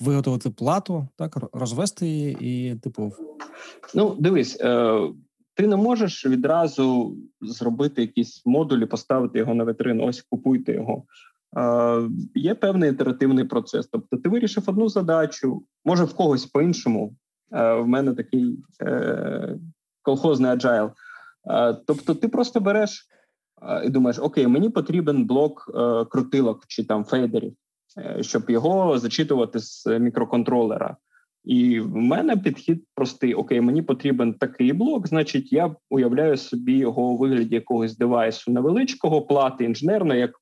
[0.00, 3.12] виготовити плату, так розвести її і типу.
[3.94, 5.00] Ну, дивись, е,
[5.54, 10.06] ти не можеш відразу зробити якісь модулі, поставити його на витрину.
[10.06, 11.04] Ось купуйте його.
[11.56, 13.86] Е, Є певний ітеративний процес.
[13.86, 17.16] Тобто, ти вирішив одну задачу, може в когось по-іншому.
[17.52, 19.58] Е, В мене такий е,
[20.02, 20.90] колхозний аджайл.
[21.50, 23.08] Е, тобто, ти просто береш
[23.84, 27.52] і думаєш, окей, мені потрібен блок е, крутилок чи там фейдерів,
[27.98, 30.96] е, щоб його зачитувати з мікроконтролера.
[31.44, 35.08] І в мене підхід простий: окей, мені потрібен такий блок.
[35.08, 40.40] Значить, я уявляю собі його у вигляді якогось девайсу невеличкого, плати інженерної, як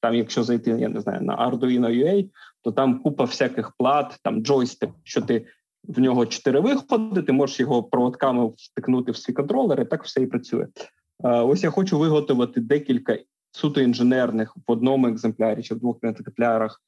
[0.00, 2.30] там, якщо зайти, я не знаю, на Arduino UA,
[2.62, 5.46] то там купа всяких плат, там джойстик, що ти
[5.84, 10.22] в нього чотири виходи, ти можеш його проводками втикнути в свій контролер, і так все
[10.22, 10.66] і працює.
[11.22, 13.18] Ось я хочу виготовити декілька
[13.52, 16.82] суто інженерних в одному екземплярі чи в двох екземплярах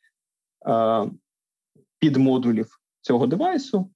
[1.99, 3.91] підмодулів цього девайсу,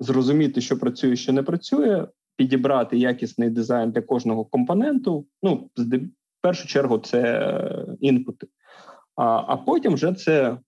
[0.00, 2.06] зрозуміти, що працює, що не працює,
[2.36, 5.26] підібрати якісний дизайн для кожного компоненту.
[5.42, 6.08] Ну, в
[6.40, 8.46] першу чергу, це інпути.
[9.16, 10.58] А а потім вже це,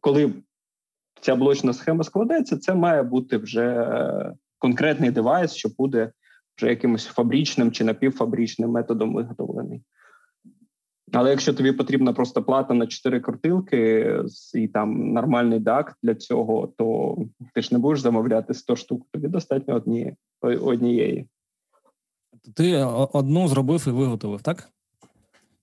[0.00, 0.32] коли
[1.20, 3.86] ця блочна схема складається, це має бути вже
[4.58, 6.12] конкретний девайс, що буде
[6.56, 9.82] вже якимось фабричним чи напівфабричним методом виготовлений.
[11.12, 14.14] Але якщо тобі потрібна просто плата на чотири крутилки
[14.54, 17.16] і там нормальний дак для цього, то
[17.54, 20.16] ти ж не будеш замовляти 100 штук, тобі достатньо однієї.
[20.42, 21.26] однієї.
[22.54, 22.76] Ти
[23.12, 24.68] одну зробив і виготовив, так?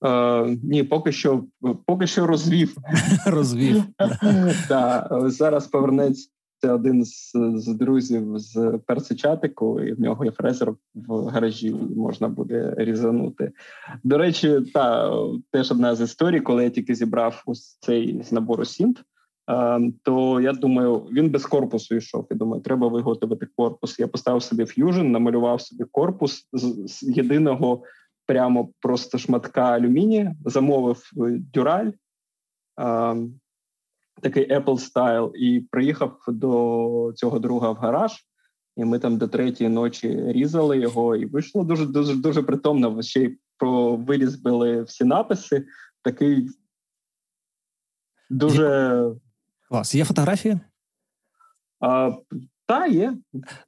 [0.06, 1.44] Е, Ні, поки що
[1.86, 2.78] поки що розвів.
[3.26, 3.84] Розвів.
[4.70, 6.30] Так, Зараз повернеться
[6.62, 11.76] це один з з друзів з персичатику, і в нього є фрезер в гаражі.
[11.96, 13.52] Можна буде різанути.
[14.04, 15.12] До речі, та
[15.52, 19.04] теж одна з історій, коли я тільки зібрав ось цей з набору synth.
[20.04, 22.28] То я думаю, він без корпусу йшов.
[22.30, 24.00] Я думаю, треба виготовити корпус.
[24.00, 27.84] Я поставив собі Fusion, намалював собі корпус з, з єдиного
[28.26, 31.12] прямо просто шматка алюмінія, замовив
[31.54, 31.92] дюраль
[34.22, 38.12] такий Apple Style, і приїхав до цього друга в гараж.
[38.78, 43.02] І ми там до третьої ночі різали його, і вийшло дуже дуже дуже притомно.
[43.02, 45.66] Ще й про вирізбили всі написи.
[46.02, 46.50] Такий
[48.30, 49.06] дуже
[49.70, 49.96] клас.
[49.96, 50.60] Є фотографії?
[51.80, 52.12] А,
[52.66, 53.18] Та є.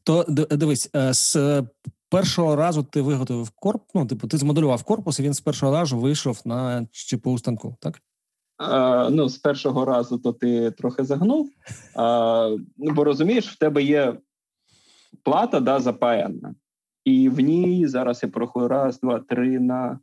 [0.04, 1.64] То дивись, е, з
[2.10, 6.00] першого разу ти виготовив корпус, ну, типу, ти змоделював корпус, і він з першого разу
[6.00, 8.02] вийшов на ЧПУ станку, так?
[9.10, 11.50] Ну, з першого разу то ти трохи загнув.
[11.96, 14.18] А, ну, Бо розумієш, в тебе є
[15.24, 16.56] плата да, запаяна,
[17.06, 20.00] і в ній зараз я порахую раз, два, три на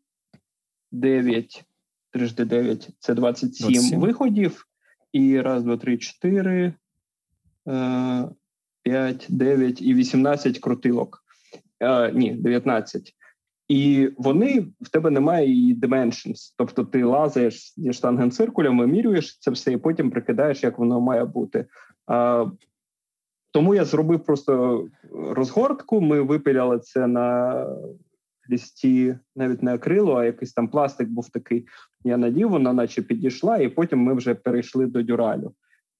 [0.92, 1.64] дев'ять,
[2.10, 4.66] трижди дев'ять це 27, 27 виходів.
[5.12, 6.72] І раз, два, три, чотири,
[7.68, 8.28] е,
[8.82, 11.24] п'ять, дев'ять і вісімнадцять крутилок.
[11.80, 13.14] Е, ні, дев'ятнадцять.
[13.68, 16.54] І вони в тебе немає її dimensions.
[16.58, 21.66] Тобто ти лазаєш зі штангенциркулем, вимірюєш це все, і потім прикидаєш, як воно має бути.
[22.06, 22.46] А,
[23.52, 26.00] тому я зробив просто розгортку.
[26.00, 27.66] Ми випиляли це на
[28.50, 31.66] лісті, навіть не акрилу, а якийсь там пластик був такий.
[32.04, 35.52] Я надів, вона наче підійшла, і потім ми вже перейшли до дюралю.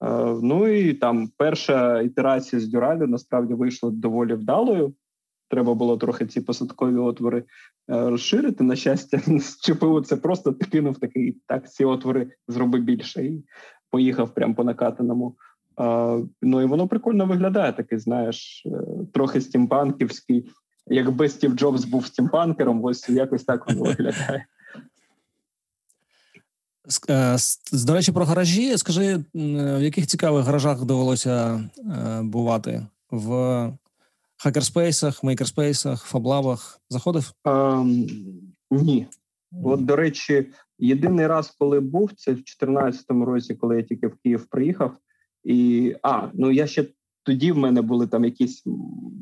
[0.04, 4.94] Е, ну і там перша ітерація з дюралю насправді вийшла доволі вдалою.
[5.55, 7.44] Треба було трохи ці посадкові отвори е,
[7.88, 8.64] розширити.
[8.64, 9.20] На щастя,
[9.62, 11.70] ЧПУ це просто ти кинув такий так.
[11.70, 13.44] Ці отвори зроби більше і
[13.90, 15.36] поїхав прямо по накатаному.
[16.42, 17.72] Ну і воно прикольно виглядає.
[17.72, 18.70] Такий, знаєш, е,
[19.12, 20.50] трохи стімпанківський.
[20.86, 24.46] Якби Стів Джобс був стімпанкером, ось якось так воно виглядає.
[27.11, 27.36] Е,
[27.86, 28.78] до речі, про гаражі.
[28.78, 31.64] Скажи, в яких цікавих гаражах довелося
[32.22, 32.86] бувати?
[33.11, 33.72] В
[34.37, 37.32] хакерспейсах, мейкерспейсах, фаблабах заходив?
[37.45, 38.07] Um,
[38.70, 39.07] ні.
[39.64, 40.47] От, до речі,
[40.78, 44.97] єдиний раз, коли був, це в 2014 році, коли я тільки в Київ приїхав.
[45.45, 46.85] І а, ну я ще
[47.22, 48.64] тоді в мене були там якісь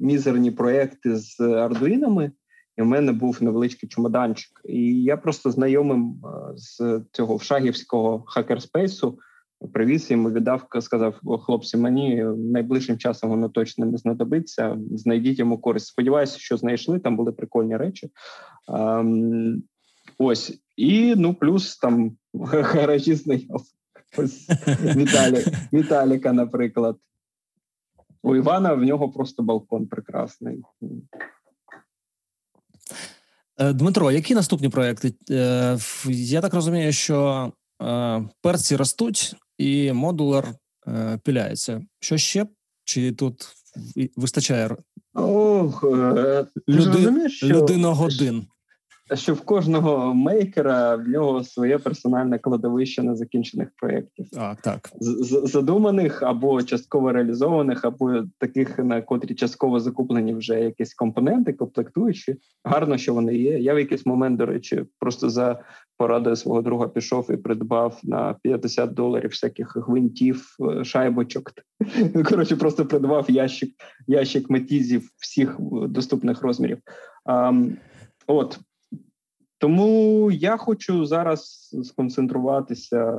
[0.01, 2.33] мізерні проекти з ардуїнами,
[2.77, 4.61] і в мене був невеличкий чемоданчик.
[4.65, 6.23] І я просто знайомим
[6.57, 9.19] з цього шагівського хакерспейсу
[9.73, 14.79] привіз йому, віддав, сказав: хлопці, мені найближчим часом воно точно не знадобиться.
[14.91, 15.87] Знайдіть йому користь.
[15.87, 16.99] Сподіваюся, що знайшли.
[16.99, 18.11] Там були прикольні речі.
[18.69, 19.63] Ем,
[20.19, 23.15] ось і ну плюс там гаражі
[24.97, 26.97] Віталій, Віталіка, наприклад.
[28.23, 30.63] У Івана в нього просто балкон прекрасний.
[33.59, 35.15] Е, Дмитро, які наступні проекти?
[35.31, 37.53] Е, я так розумію, що
[37.83, 40.55] е, перці ростуть і модулер
[41.23, 41.83] піляється.
[42.01, 42.47] Що ще?
[42.85, 43.49] Чи тут
[44.17, 44.77] вистачає
[45.15, 45.85] Ох,
[46.69, 47.47] Люди, що...
[47.47, 48.47] людиногодин?
[49.15, 54.27] Що в кожного мейкера в нього своє персональне кладовище незакінчених проєктів.
[54.37, 54.91] А, так.
[55.45, 62.37] Задуманих або частково реалізованих, або таких, на котрі частково закуплені вже якісь компоненти, комплектуючі.
[62.65, 63.59] Гарно, що вони є.
[63.59, 65.61] Я в якийсь момент, до речі, просто за
[65.97, 71.53] порадою свого друга пішов і придбав на 50 доларів всяких гвинтів, е, шайбочок.
[72.29, 73.71] Коротше, просто придбав ящик
[74.07, 75.57] ящик метізів всіх
[75.89, 76.79] доступних розмірів.
[78.27, 78.59] От
[79.63, 83.13] тому я хочу зараз сконцентруватися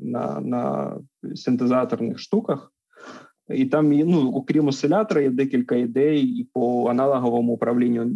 [0.00, 0.96] на на
[1.34, 2.72] синтезаторних штуках,
[3.48, 8.10] і там ну, окрім осцилятора, є декілька ідей і по аналоговому управлінню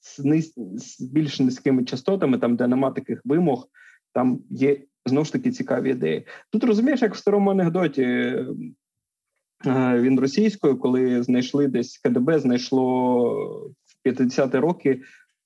[0.00, 3.68] з, низ, з більш низькими частотами, там де нема таких вимог,
[4.12, 6.26] там є знову ж таки цікаві ідеї.
[6.50, 8.02] Тут розумієш, як в старому анекдоті.
[8.02, 13.30] Е, він російською, коли знайшли десь КДБ, знайшло
[13.84, 15.00] в 50-ті роки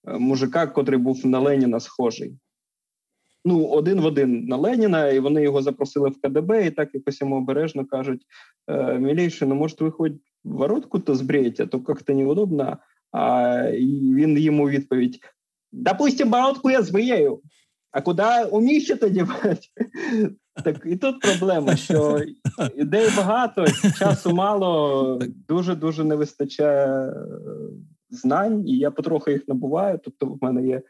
[0.04, 2.38] мужика, котрий був на Леніна схожий.
[3.44, 7.20] Ну, один в один на Леніна, і вони його запросили в КДБ, і так якось
[7.20, 8.22] йому обережно кажуть:
[8.66, 10.12] «Е, Мілейший, ну може, ви хоч
[10.44, 12.78] воротку-то збрієте, то як-то неудобно.
[13.12, 15.18] А він йому відповідь:
[15.72, 17.40] Допустим, бородку я збрію,
[17.90, 19.58] а куди уміщете дівати?
[20.64, 22.22] Так і тут проблема, що
[22.76, 23.66] ідей багато,
[23.98, 27.12] часу мало, дуже дуже не вистачає
[28.10, 30.00] знань, і я потроху їх набуваю.
[30.04, 30.82] Тобто, в мене є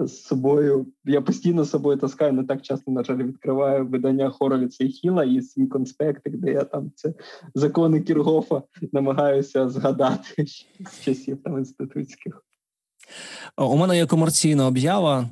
[0.00, 0.86] з собою.
[1.04, 5.24] Я постійно з собою таскаю, не так часто, на жаль, відкриваю видання Хоровіца і Хіла
[5.24, 7.14] і свій конспектик, де я там це
[7.54, 8.62] закони Кіргофа
[8.92, 12.44] намагаюся згадати з часів там інститутських.
[13.56, 15.28] У мене є комерційна об'ява.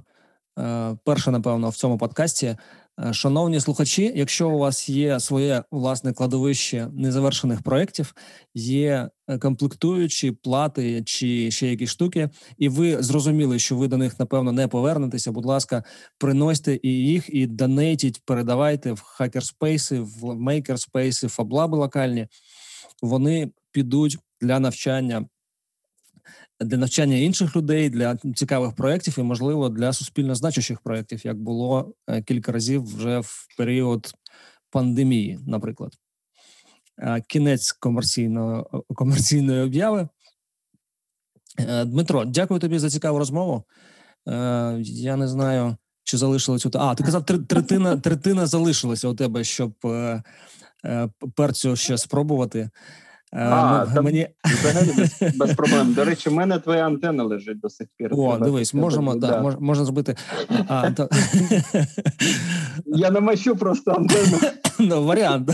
[0.58, 2.56] Е, перша, напевно, в цьому подкасті.
[3.00, 8.14] Е, шановні слухачі, якщо у вас є своє власне кладовище незавершених проєктів,
[8.54, 14.18] є е, комплектуючі плати чи ще якісь штуки, і ви зрозуміли, що ви до них
[14.18, 15.32] напевно не повернетеся.
[15.32, 15.84] Будь ласка,
[16.18, 22.26] приносьте і їх, і донейтіть, передавайте в хакерспейси, в мейкерспейси, фаблаби локальні.
[23.02, 25.26] Вони підуть для навчання
[26.60, 31.94] для навчання інших людей, для цікавих проєктів і, можливо, для суспільно значущих проєктів, як було
[32.08, 34.12] е, кілька разів вже в період
[34.70, 35.92] пандемії, наприклад.
[36.98, 40.08] Е, кінець комерційного комерційної обяви.
[41.58, 43.64] Е, Дмитро, дякую тобі за цікаву розмову.
[44.78, 49.72] Я не знаю, чи залишилось у А, ти казав, третина третина залишилася у тебе, щоб
[51.34, 52.70] перцю ще спробувати.
[53.32, 54.28] Е, а, ну, мені...
[54.44, 55.94] Взагалі без, без проблем.
[55.94, 58.10] До речі, в мене твоя антенна лежить до сих пір.
[58.12, 59.40] О, дивись, можемо да, да.
[59.42, 60.16] Мож, можна зробити.
[60.68, 61.08] А, то...
[62.86, 64.38] Я намащу просто антенну.
[64.78, 65.50] Ну, Варіант.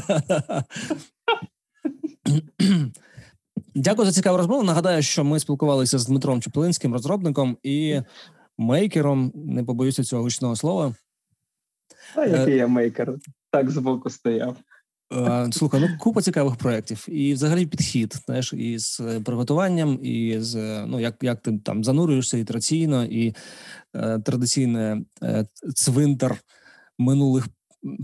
[3.74, 4.62] Дякую за цікаву розмову.
[4.62, 8.00] Нагадаю, що ми спілкувалися з Дмитром Чепелинським, розробником і
[8.58, 9.32] мейкером.
[9.34, 10.94] Не побоюся цього гучного слова.
[12.16, 13.14] А який я мейкер?
[13.50, 14.56] Так збоку стояв.
[15.52, 17.06] Слухай, ну купа цікавих проєктів.
[17.08, 22.38] І взагалі підхід, знаєш, і з приготуванням, і з ну, як як ти там занурюєшся
[22.38, 23.34] ітераційно, і
[23.94, 26.36] е, традиційне е, цвинтар
[26.98, 27.48] минулих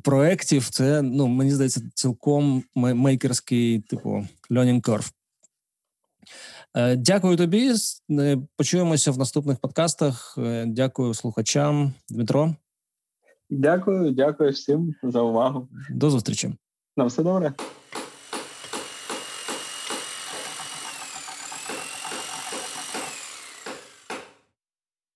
[0.05, 0.69] проєктів.
[0.69, 5.13] Це ну мені здається, цілком мейкерський, типу, learning curve.
[6.77, 7.73] Е, дякую тобі.
[8.11, 10.35] Е, почуємося в наступних подкастах.
[10.39, 12.55] Е, дякую слухачам, Дмитро.
[13.51, 15.69] Дякую, дякую всім за увагу.
[15.91, 16.51] До зустрічі.
[16.99, 17.55] На все добре.